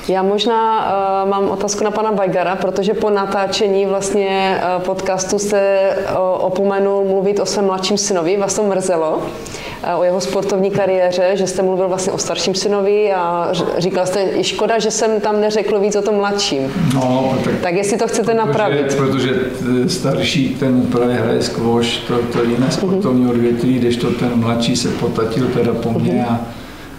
[0.08, 0.86] Já možná
[1.24, 7.04] uh, mám otázku na pana Bajgara, protože po natáčení vlastně uh, podcastu jste uh, opomenul
[7.04, 11.62] mluvit o svém mladším synovi, vás to mrzelo, uh, o jeho sportovní kariéře, že jste
[11.62, 13.48] mluvil vlastně o starším synovi a
[13.78, 16.72] říkal jste, je škoda, že jsem tam neřekl víc o tom mladším.
[16.94, 18.94] no, tak Tak jestli to chcete napravit.
[18.96, 23.96] Protože, protože t- starší ten právě hraje squash, to, to je jiné sportovní odvětví, když
[23.96, 26.40] to ten mladší se potatil teda po mně a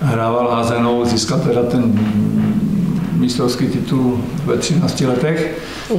[0.01, 1.93] hrával házenou, získal teda ten
[3.23, 5.57] mistrovský titul ve 13 letech.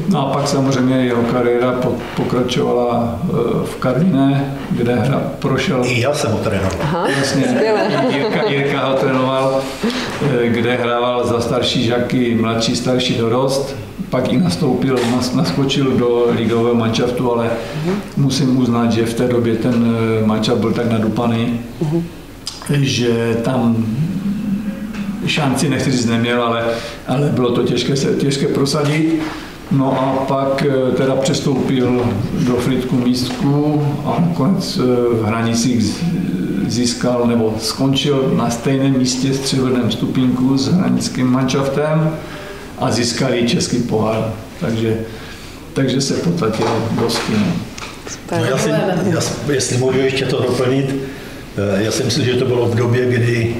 [0.08, 3.26] No a pak samozřejmě jeho kariéra po- pokračovala eh,
[3.64, 6.72] v Karviné, kde hra prošel I já jsem ho trénoval.
[6.82, 7.08] Aha,
[7.50, 7.80] skvěle.
[8.10, 9.60] Jirka, Jirka ho trénoval,
[10.22, 13.76] eh, kde hrával za starší žaky, mladší, starší dorost.
[14.10, 17.50] Pak i nastoupil, nas, naskočil do ligového manšaftu, ale
[18.16, 21.60] musím uznat, že v té době ten eh, manšaft byl tak nadupaný,
[22.70, 23.86] že tam
[25.26, 26.64] šanci, nechci říct, neměl, ale,
[27.06, 29.22] ale bylo to těžké, se, těžké prosadit.
[29.70, 34.82] No a pak eh, teda přestoupil do Fritku místku a nakonec eh,
[35.14, 36.04] v hranicích
[36.66, 42.16] získal nebo skončil na stejném místě s střebrném stupínku s hranickým manšaftem
[42.78, 44.32] a získali český pohár.
[44.60, 44.98] Takže,
[45.72, 46.66] takže se potatil
[47.00, 47.32] dosti.
[47.32, 47.46] No.
[48.38, 49.20] No, já si, já,
[49.52, 50.94] jestli můžu ještě to doplnit,
[51.56, 53.56] eh, já si myslím, že to bylo v době, kdy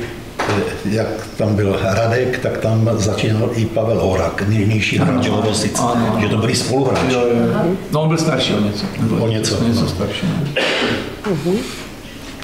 [0.84, 1.06] jak
[1.36, 5.80] tam byl Radek, tak tam začínal i Pavel Horak, nynější hráč Lovosic,
[6.20, 7.12] že to byli spoluhráči.
[7.12, 7.74] Jo, jo.
[7.92, 8.86] No, on byl starší o něco.
[9.20, 9.88] O něco, něco no.
[9.88, 10.26] starší.
[11.46, 11.52] no.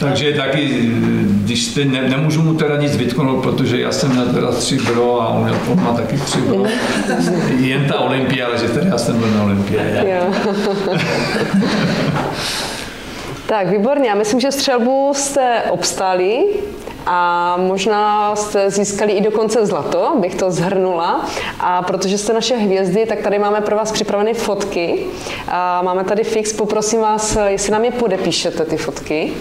[0.01, 0.91] Takže taky,
[1.31, 5.23] když jste, ne, nemůžu mu teda nic vytknout, protože já jsem měl teda tři bro
[5.23, 6.65] a on, měl, on má taky tři bro.
[7.59, 10.05] Jen ta olympiáda, že teda já jsem byl na olympiádě.
[10.07, 10.35] Jo.
[13.47, 14.09] tak, výborně.
[14.09, 16.45] Já myslím, že střelbu jste obstáli
[17.07, 21.27] a možná jste získali i dokonce zlato, bych to zhrnula.
[21.61, 25.07] A protože jste naše hvězdy, tak tady máme pro vás připravené fotky.
[25.49, 29.33] A máme tady fix, poprosím vás, jestli nám je podepíšete, ty fotky.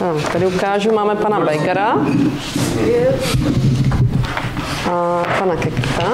[0.00, 1.96] No, tady ukážu, máme pana Bejgara
[4.90, 6.08] a pana Kekrta.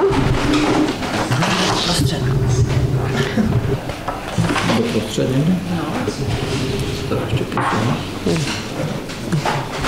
[4.76, 5.58] Do prostředí?
[7.38, 7.96] Ještě prosím.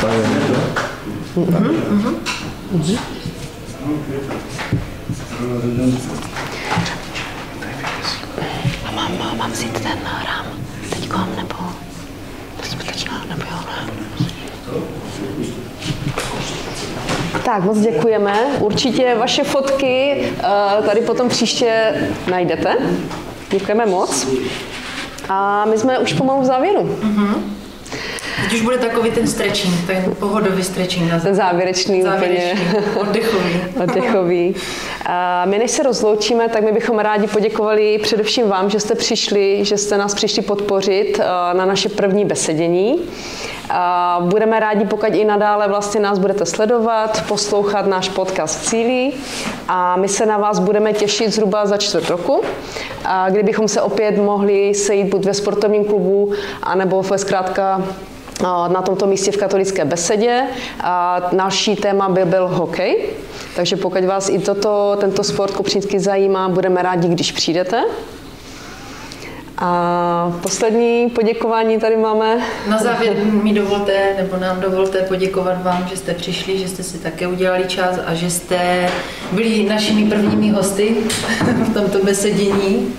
[0.01, 0.71] Tak je to.
[8.87, 10.47] A mám, mám vzít ten rám
[10.91, 11.55] teďkom, nebo
[12.63, 13.59] skutečná, nebo jo?
[17.45, 18.47] Tak, moc děkujeme.
[18.59, 21.95] Určitě vaše fotky eh, tady potom příště
[22.31, 22.77] najdete.
[23.51, 24.27] Děkujeme moc.
[25.33, 26.99] A my jsme už pomalu v závěru.
[28.43, 31.11] Teď už bude takový ten stretching, ten pohodový stretching.
[31.11, 33.01] Na ten závěrečný, závěrečný úplně.
[33.01, 33.61] Oddechový.
[33.83, 34.55] oddechový.
[35.07, 39.65] A my než se rozloučíme, tak my bychom rádi poděkovali především vám, že jste přišli,
[39.65, 41.21] že jste nás přišli podpořit
[41.53, 42.97] na naše první besedění.
[43.73, 49.15] A budeme rádi, pokud i nadále vlastně nás budete sledovat, poslouchat náš podcast Cílí
[49.69, 52.43] a my se na vás budeme těšit zhruba za čtvrt roku,
[53.05, 56.33] a kdybychom se opět mohli sejít buď ve sportovním klubu,
[56.63, 57.83] anebo ve zkrátka
[58.69, 60.43] na tomto místě v katolické besedě.
[60.81, 63.09] A další téma by byl hokej,
[63.57, 67.85] takže pokud vás i toto, tento sport kopřínský zajímá, budeme rádi, když přijdete.
[69.61, 72.39] A poslední poděkování tady máme.
[72.69, 76.99] Na závěr mi dovolte, nebo nám dovolte poděkovat vám, že jste přišli, že jste si
[76.99, 78.89] také udělali čas a že jste
[79.33, 80.97] byli našimi prvními hosty
[81.71, 82.95] v tomto besedění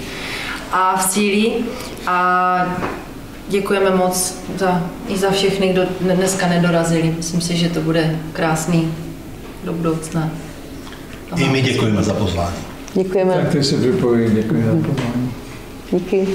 [0.71, 1.53] a v cíli.
[2.07, 2.77] A
[3.47, 7.13] děkujeme moc za, i za všechny, kdo dneska nedorazili.
[7.17, 8.93] Myslím si, že to bude krásný
[9.63, 10.29] do budoucna.
[11.35, 12.55] I my děkujeme za pozvání.
[12.93, 13.33] Děkujeme.
[13.33, 15.30] Tak ty se vypojí, děkuji za pozvání.
[15.91, 16.27] Díky.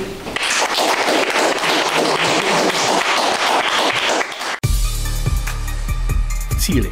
[6.58, 6.90] Cíly.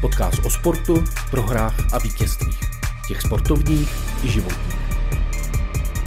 [0.00, 2.60] Podcast o sportu, prohrách a vítězstvích.
[3.08, 3.90] Těch sportovních
[4.24, 4.76] i životních.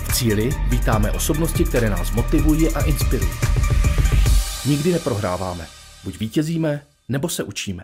[0.08, 3.32] V cíli vítáme osobnosti, které nás motivují a inspirují.
[4.66, 5.68] Nikdy neprohráváme.
[6.04, 7.84] Buď vítězíme, nebo se učíme.